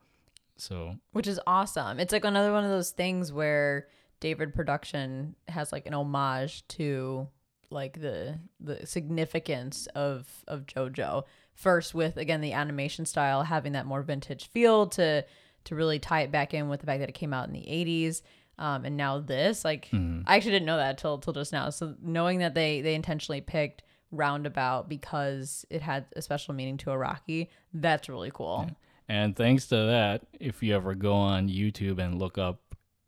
So 0.56 0.96
which 1.12 1.26
is 1.26 1.40
awesome. 1.46 2.00
It's 2.00 2.12
like 2.12 2.24
another 2.24 2.52
one 2.52 2.64
of 2.64 2.70
those 2.70 2.90
things 2.90 3.32
where 3.32 3.88
david 4.20 4.54
production 4.54 5.34
has 5.48 5.72
like 5.72 5.84
an 5.86 5.94
homage 5.94 6.66
to 6.68 7.26
like 7.70 8.00
the 8.00 8.38
the 8.60 8.86
significance 8.86 9.88
of 9.94 10.28
of 10.46 10.66
jojo. 10.66 11.24
First 11.54 11.94
with 11.94 12.16
again 12.16 12.40
the 12.40 12.52
animation 12.52 13.06
style 13.06 13.42
having 13.42 13.72
that 13.72 13.86
more 13.86 14.02
vintage 14.02 14.48
feel 14.48 14.86
to 14.88 15.24
to 15.64 15.74
really 15.74 15.98
tie 15.98 16.22
it 16.22 16.32
back 16.32 16.54
in 16.54 16.68
with 16.68 16.80
the 16.80 16.86
fact 16.86 17.00
that 17.00 17.08
it 17.08 17.14
came 17.14 17.32
out 17.32 17.46
in 17.46 17.52
the 17.52 17.60
80s 17.60 18.22
um, 18.58 18.84
and 18.84 18.96
now 18.96 19.18
this 19.18 19.64
like 19.64 19.88
i 20.26 20.36
actually 20.36 20.52
didn't 20.52 20.66
know 20.66 20.76
that 20.76 20.98
till 20.98 21.18
till 21.18 21.32
just 21.32 21.52
now 21.52 21.70
so 21.70 21.94
knowing 22.02 22.38
that 22.38 22.54
they 22.54 22.80
they 22.80 22.94
intentionally 22.94 23.40
picked 23.40 23.82
roundabout 24.10 24.88
because 24.88 25.64
it 25.70 25.80
had 25.82 26.04
a 26.16 26.22
special 26.22 26.54
meaning 26.54 26.76
to 26.76 26.90
araki 26.90 27.48
that's 27.72 28.08
really 28.08 28.30
cool 28.32 28.70
And 29.08 29.34
thanks 29.36 29.66
to 29.66 29.76
that, 29.76 30.22
if 30.38 30.62
you 30.62 30.74
ever 30.76 30.94
go 30.94 31.12
on 31.14 31.48
YouTube 31.48 31.98
and 31.98 32.18
look 32.18 32.38
up 32.38 32.60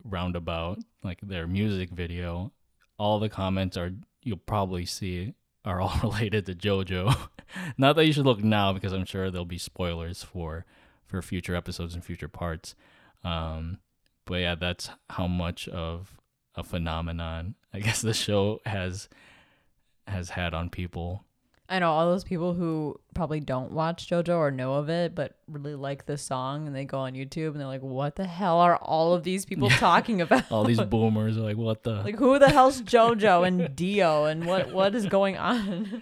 Roundabout, 0.03 0.79
like 1.03 1.19
their 1.21 1.47
music 1.47 1.89
video, 1.89 2.51
all 2.99 3.17
the 3.19 3.29
comments 3.29 3.75
are 3.77 3.91
you'll 4.21 4.37
probably 4.37 4.85
see 4.85 5.33
are 5.63 5.81
all 5.81 5.97
related 6.03 6.45
to 6.45 6.53
JoJo. 6.53 7.15
Not 7.77 7.95
that 7.95 8.05
you 8.05 8.13
should 8.13 8.25
look 8.25 8.43
now 8.43 8.73
because 8.73 8.93
I'm 8.93 9.05
sure 9.05 9.31
there'll 9.31 9.45
be 9.45 9.57
spoilers 9.57 10.21
for 10.21 10.65
for 11.05 11.21
future 11.21 11.55
episodes 11.55 11.95
and 11.95 12.03
future 12.03 12.27
parts. 12.27 12.75
Um, 13.23 13.79
but 14.25 14.35
yeah, 14.35 14.55
that's 14.55 14.89
how 15.09 15.27
much 15.27 15.67
of 15.67 16.15
a 16.55 16.63
phenomenon 16.63 17.55
I 17.75 17.79
guess 17.79 18.01
the 18.01 18.13
show 18.13 18.61
has 18.65 19.09
has 20.07 20.29
had 20.29 20.53
on 20.53 20.69
people. 20.69 21.25
I 21.67 21.79
know 21.79 21.91
all 21.91 22.09
those 22.09 22.23
people 22.23 22.53
who 22.53 22.99
probably 23.15 23.39
don't 23.39 23.71
watch 23.71 24.07
JoJo 24.07 24.37
or 24.37 24.51
know 24.51 24.75
of 24.75 24.87
it, 24.89 25.15
but 25.15 25.35
really 25.47 25.73
like 25.75 26.05
this 26.05 26.21
song, 26.21 26.67
and 26.67 26.75
they 26.75 26.85
go 26.85 26.99
on 26.99 27.13
YouTube 27.13 27.49
and 27.49 27.59
they're 27.59 27.67
like, 27.67 27.81
"What 27.81 28.15
the 28.15 28.27
hell 28.27 28.59
are 28.59 28.77
all 28.77 29.13
of 29.13 29.23
these 29.23 29.45
people 29.45 29.69
talking 29.71 30.21
about? 30.21 30.49
All 30.51 30.63
these 30.63 30.79
boomers 30.89 31.37
are 31.37 31.41
like, 31.41 31.57
"What 31.57 31.83
the?" 31.83 31.95
like, 31.95 32.17
who 32.17 32.39
the 32.39 32.49
hell's 32.49 32.81
JoJo 32.83 33.45
and 33.45 33.75
Dio, 33.75 34.23
and 34.25 34.45
what 34.45 34.71
what 34.71 34.95
is 34.95 35.05
going 35.07 35.37
on?" 35.37 36.01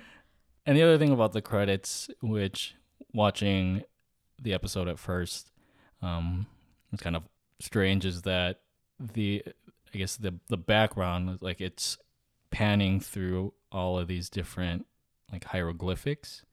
And 0.65 0.77
the 0.77 0.83
other 0.83 0.97
thing 0.97 1.11
about 1.11 1.33
the 1.33 1.41
credits, 1.41 2.09
which 2.21 2.75
watching 3.13 3.83
the 4.39 4.53
episode 4.53 4.87
at 4.87 4.99
first, 4.99 5.51
um, 6.01 6.45
was 6.91 7.01
kind 7.01 7.15
of 7.15 7.23
strange, 7.63 8.05
is 8.05 8.23
that 8.23 8.59
the 8.99 9.43
I 9.93 9.97
guess 9.97 10.15
the 10.15 10.35
the 10.47 10.57
background 10.57 11.39
like 11.41 11.61
it's 11.61 11.97
panning 12.51 12.99
through 12.99 13.53
all 13.71 13.97
of 13.97 14.07
these 14.07 14.29
different 14.29 14.85
like 15.31 15.45
hieroglyphics, 15.45 16.43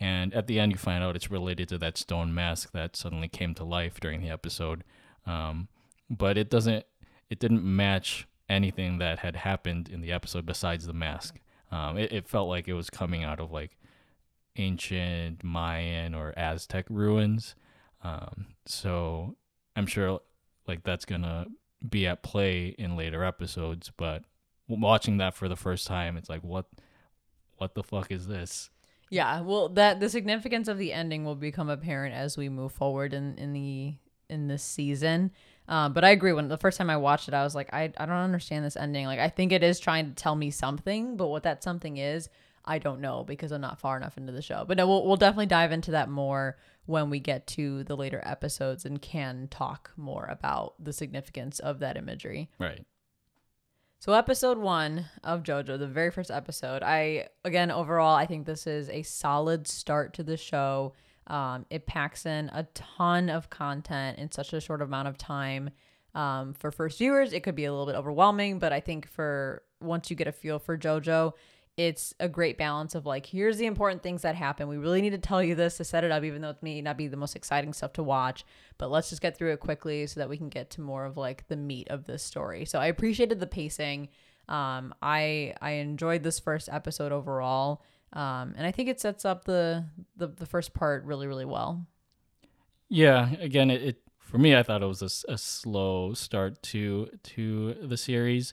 and 0.00 0.32
at 0.34 0.46
the 0.46 0.58
end 0.58 0.72
you 0.72 0.78
find 0.78 1.02
out 1.02 1.16
it's 1.16 1.30
related 1.30 1.68
to 1.68 1.78
that 1.78 1.98
stone 1.98 2.34
mask 2.34 2.72
that 2.72 2.96
suddenly 2.96 3.28
came 3.28 3.54
to 3.54 3.64
life 3.64 4.00
during 4.00 4.22
the 4.22 4.30
episode, 4.30 4.84
um, 5.26 5.68
but 6.08 6.38
it 6.38 6.48
doesn't 6.48 6.84
it 7.28 7.38
didn't 7.38 7.64
match 7.64 8.26
anything 8.48 8.98
that 8.98 9.20
had 9.20 9.36
happened 9.36 9.88
in 9.88 10.00
the 10.00 10.12
episode 10.12 10.44
besides 10.46 10.86
the 10.86 10.92
mask. 10.92 11.40
Um, 11.70 11.96
it, 11.96 12.12
it 12.12 12.28
felt 12.28 12.48
like 12.48 12.68
it 12.68 12.74
was 12.74 12.90
coming 12.90 13.24
out 13.24 13.40
of 13.40 13.50
like 13.50 13.78
ancient 14.56 15.42
Mayan 15.42 16.14
or 16.14 16.34
Aztec 16.36 16.84
ruins. 16.90 17.54
Um, 18.04 18.48
so 18.66 19.36
I'm 19.74 19.86
sure 19.86 20.20
like 20.66 20.84
that's 20.84 21.04
gonna 21.04 21.46
be 21.88 22.06
at 22.06 22.22
play 22.22 22.74
in 22.78 22.96
later 22.96 23.24
episodes. 23.24 23.90
But 23.96 24.24
watching 24.68 25.18
that 25.18 25.34
for 25.34 25.48
the 25.48 25.56
first 25.56 25.86
time, 25.86 26.16
it's 26.16 26.28
like 26.28 26.42
what 26.42 26.66
what 27.56 27.74
the 27.74 27.82
fuck 27.82 28.10
is 28.10 28.26
this? 28.26 28.70
yeah, 29.12 29.42
well, 29.42 29.68
that 29.68 30.00
the 30.00 30.08
significance 30.08 30.68
of 30.68 30.78
the 30.78 30.90
ending 30.90 31.22
will 31.22 31.34
become 31.34 31.68
apparent 31.68 32.14
as 32.14 32.38
we 32.38 32.48
move 32.48 32.72
forward 32.72 33.12
in 33.12 33.36
in 33.36 33.52
the 33.52 33.94
in 34.30 34.48
this 34.48 34.62
season. 34.62 35.32
Um, 35.68 35.92
but 35.92 36.02
I 36.02 36.10
agree. 36.10 36.32
When 36.32 36.48
the 36.48 36.56
first 36.56 36.78
time 36.78 36.88
I 36.88 36.96
watched 36.96 37.28
it, 37.28 37.34
I 37.34 37.44
was 37.44 37.54
like, 37.54 37.68
I, 37.74 37.92
I 37.98 38.06
don't 38.06 38.16
understand 38.16 38.64
this 38.64 38.74
ending. 38.74 39.04
Like, 39.04 39.20
I 39.20 39.28
think 39.28 39.52
it 39.52 39.62
is 39.62 39.78
trying 39.78 40.08
to 40.08 40.14
tell 40.14 40.34
me 40.34 40.50
something, 40.50 41.18
but 41.18 41.28
what 41.28 41.42
that 41.42 41.62
something 41.62 41.98
is, 41.98 42.30
I 42.64 42.78
don't 42.78 43.00
know 43.00 43.24
because 43.24 43.52
I'm 43.52 43.60
not 43.60 43.80
far 43.80 43.96
enough 43.96 44.16
into 44.16 44.32
the 44.32 44.42
show. 44.42 44.64
But 44.66 44.76
no, 44.76 44.86
we'll, 44.86 45.06
we'll 45.06 45.16
definitely 45.16 45.46
dive 45.46 45.72
into 45.72 45.92
that 45.92 46.08
more 46.08 46.56
when 46.86 47.10
we 47.10 47.20
get 47.20 47.46
to 47.48 47.84
the 47.84 47.96
later 47.96 48.22
episodes 48.24 48.84
and 48.84 49.00
can 49.00 49.48
talk 49.48 49.92
more 49.96 50.26
about 50.26 50.74
the 50.82 50.92
significance 50.92 51.58
of 51.58 51.80
that 51.80 51.96
imagery. 51.96 52.50
Right. 52.58 52.84
So 53.98 54.12
episode 54.14 54.58
one 54.58 55.06
of 55.22 55.44
JoJo, 55.44 55.78
the 55.78 55.86
very 55.86 56.10
first 56.10 56.30
episode, 56.30 56.82
I 56.82 57.28
again 57.44 57.70
overall 57.70 58.16
I 58.16 58.26
think 58.26 58.46
this 58.46 58.66
is 58.66 58.88
a 58.88 59.02
solid 59.02 59.68
start 59.68 60.14
to 60.14 60.24
the 60.24 60.36
show. 60.36 60.94
Um, 61.28 61.66
it 61.70 61.86
packs 61.86 62.26
in 62.26 62.50
a 62.52 62.64
ton 62.74 63.30
of 63.30 63.48
content 63.48 64.18
in 64.18 64.32
such 64.32 64.52
a 64.52 64.60
short 64.60 64.82
amount 64.82 65.06
of 65.06 65.18
time. 65.18 65.70
Um, 66.16 66.52
for 66.54 66.72
first 66.72 66.98
viewers, 66.98 67.32
it 67.32 67.44
could 67.44 67.54
be 67.54 67.64
a 67.64 67.70
little 67.70 67.86
bit 67.86 67.94
overwhelming, 67.94 68.58
but 68.58 68.72
I 68.72 68.80
think 68.80 69.08
for 69.08 69.62
once 69.80 70.10
you 70.10 70.16
get 70.16 70.26
a 70.26 70.32
feel 70.32 70.58
for 70.58 70.76
JoJo, 70.76 71.32
it's 71.76 72.12
a 72.20 72.28
great 72.28 72.58
balance 72.58 72.94
of 72.94 73.06
like, 73.06 73.26
here's 73.26 73.56
the 73.56 73.66
important 73.66 74.02
things 74.02 74.22
that 74.22 74.34
happen. 74.34 74.68
We 74.68 74.76
really 74.76 75.00
need 75.00 75.10
to 75.10 75.18
tell 75.18 75.42
you 75.42 75.54
this 75.54 75.78
to 75.78 75.84
set 75.84 76.04
it 76.04 76.10
up, 76.10 76.22
even 76.22 76.42
though 76.42 76.50
it 76.50 76.62
may 76.62 76.82
not 76.82 76.98
be 76.98 77.08
the 77.08 77.16
most 77.16 77.34
exciting 77.34 77.72
stuff 77.72 77.94
to 77.94 78.02
watch. 78.02 78.44
But 78.78 78.90
let's 78.90 79.08
just 79.08 79.22
get 79.22 79.36
through 79.36 79.52
it 79.52 79.60
quickly 79.60 80.06
so 80.06 80.20
that 80.20 80.28
we 80.28 80.36
can 80.36 80.48
get 80.48 80.70
to 80.70 80.80
more 80.80 81.04
of 81.04 81.16
like 81.16 81.48
the 81.48 81.56
meat 81.56 81.88
of 81.88 82.04
this 82.04 82.22
story. 82.22 82.64
So 82.66 82.78
I 82.78 82.86
appreciated 82.86 83.40
the 83.40 83.46
pacing. 83.46 84.08
Um, 84.48 84.94
I 85.00 85.54
I 85.60 85.72
enjoyed 85.72 86.22
this 86.22 86.38
first 86.38 86.68
episode 86.70 87.12
overall. 87.12 87.82
Um, 88.12 88.52
and 88.58 88.66
I 88.66 88.72
think 88.72 88.90
it 88.90 89.00
sets 89.00 89.24
up 89.24 89.44
the, 89.44 89.86
the 90.16 90.26
the 90.26 90.46
first 90.46 90.74
part 90.74 91.04
really 91.04 91.26
really 91.26 91.46
well. 91.46 91.86
Yeah, 92.90 93.30
again, 93.40 93.70
it, 93.70 93.82
it 93.82 94.02
for 94.18 94.36
me, 94.36 94.54
I 94.54 94.62
thought 94.62 94.82
it 94.82 94.86
was 94.86 95.24
a 95.26 95.38
slow 95.38 96.12
start 96.12 96.62
to 96.64 97.08
to 97.22 97.74
the 97.74 97.96
series, 97.96 98.52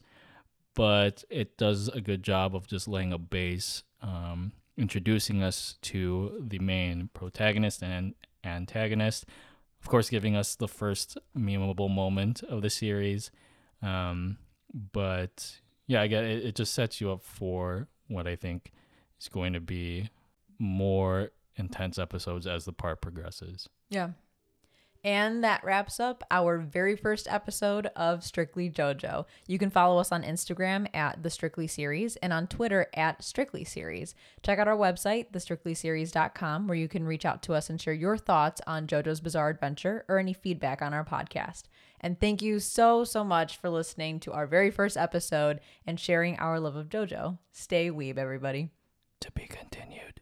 but 0.79 1.25
it 1.29 1.57
does 1.57 1.89
a 1.89 1.99
good 1.99 2.23
job 2.23 2.55
of 2.55 2.65
just 2.65 2.87
laying 2.87 3.11
a 3.11 3.17
base, 3.17 3.83
um, 4.01 4.53
introducing 4.77 5.43
us 5.43 5.75
to 5.81 6.41
the 6.41 6.57
main 6.59 7.09
protagonist 7.13 7.83
and 7.83 8.15
antagonist. 8.45 9.25
Of 9.81 9.89
course, 9.89 10.09
giving 10.09 10.37
us 10.37 10.55
the 10.55 10.69
first 10.69 11.17
memeable 11.37 11.93
moment 11.93 12.43
of 12.43 12.61
the 12.61 12.69
series, 12.69 13.29
um, 13.81 14.37
but 14.93 15.59
yeah, 15.85 16.01
I 16.01 16.07
get 16.07 16.23
it. 16.23 16.45
It 16.45 16.55
just 16.55 16.73
sets 16.73 17.01
you 17.01 17.11
up 17.11 17.23
for 17.23 17.89
what 18.07 18.25
I 18.25 18.37
think 18.37 18.71
is 19.19 19.27
going 19.27 19.51
to 19.51 19.59
be 19.59 20.09
more 20.59 21.31
intense 21.57 21.99
episodes 21.99 22.47
as 22.47 22.63
the 22.63 22.71
part 22.71 23.01
progresses. 23.01 23.67
Yeah. 23.89 24.11
And 25.03 25.43
that 25.45 25.63
wraps 25.63 25.99
up 25.99 26.23
our 26.29 26.57
very 26.57 26.95
first 26.95 27.27
episode 27.29 27.87
of 27.95 28.23
Strictly 28.23 28.69
JoJo. 28.69 29.25
You 29.47 29.57
can 29.57 29.69
follow 29.69 29.99
us 29.99 30.11
on 30.11 30.23
Instagram 30.23 30.93
at 30.93 31.23
the 31.23 31.29
Strictly 31.29 31.67
Series 31.67 32.17
and 32.17 32.33
on 32.33 32.47
Twitter 32.47 32.87
at 32.93 33.23
Strictly 33.23 33.63
Series. 33.63 34.13
Check 34.43 34.59
out 34.59 34.67
our 34.67 34.75
website, 34.75 35.31
thestrictlyseries.com, 35.31 36.67
where 36.67 36.77
you 36.77 36.89
can 36.89 37.05
reach 37.05 37.25
out 37.25 37.41
to 37.43 37.53
us 37.53 37.69
and 37.69 37.79
share 37.79 37.93
your 37.93 38.17
thoughts 38.17 38.61
on 38.67 38.87
JoJo's 38.87 39.21
Bizarre 39.21 39.49
Adventure 39.49 40.05
or 40.09 40.19
any 40.19 40.33
feedback 40.33 40.81
on 40.81 40.93
our 40.93 41.05
podcast. 41.05 41.63
And 42.01 42.19
thank 42.19 42.41
you 42.41 42.59
so, 42.59 43.03
so 43.03 43.23
much 43.23 43.57
for 43.57 43.69
listening 43.69 44.19
to 44.21 44.33
our 44.33 44.47
very 44.47 44.71
first 44.71 44.97
episode 44.97 45.59
and 45.85 45.99
sharing 45.99 46.37
our 46.39 46.59
love 46.59 46.75
of 46.75 46.89
JoJo. 46.89 47.37
Stay 47.51 47.89
weeb, 47.89 48.17
everybody. 48.17 48.69
To 49.21 49.31
be 49.31 49.47
continued. 49.47 50.19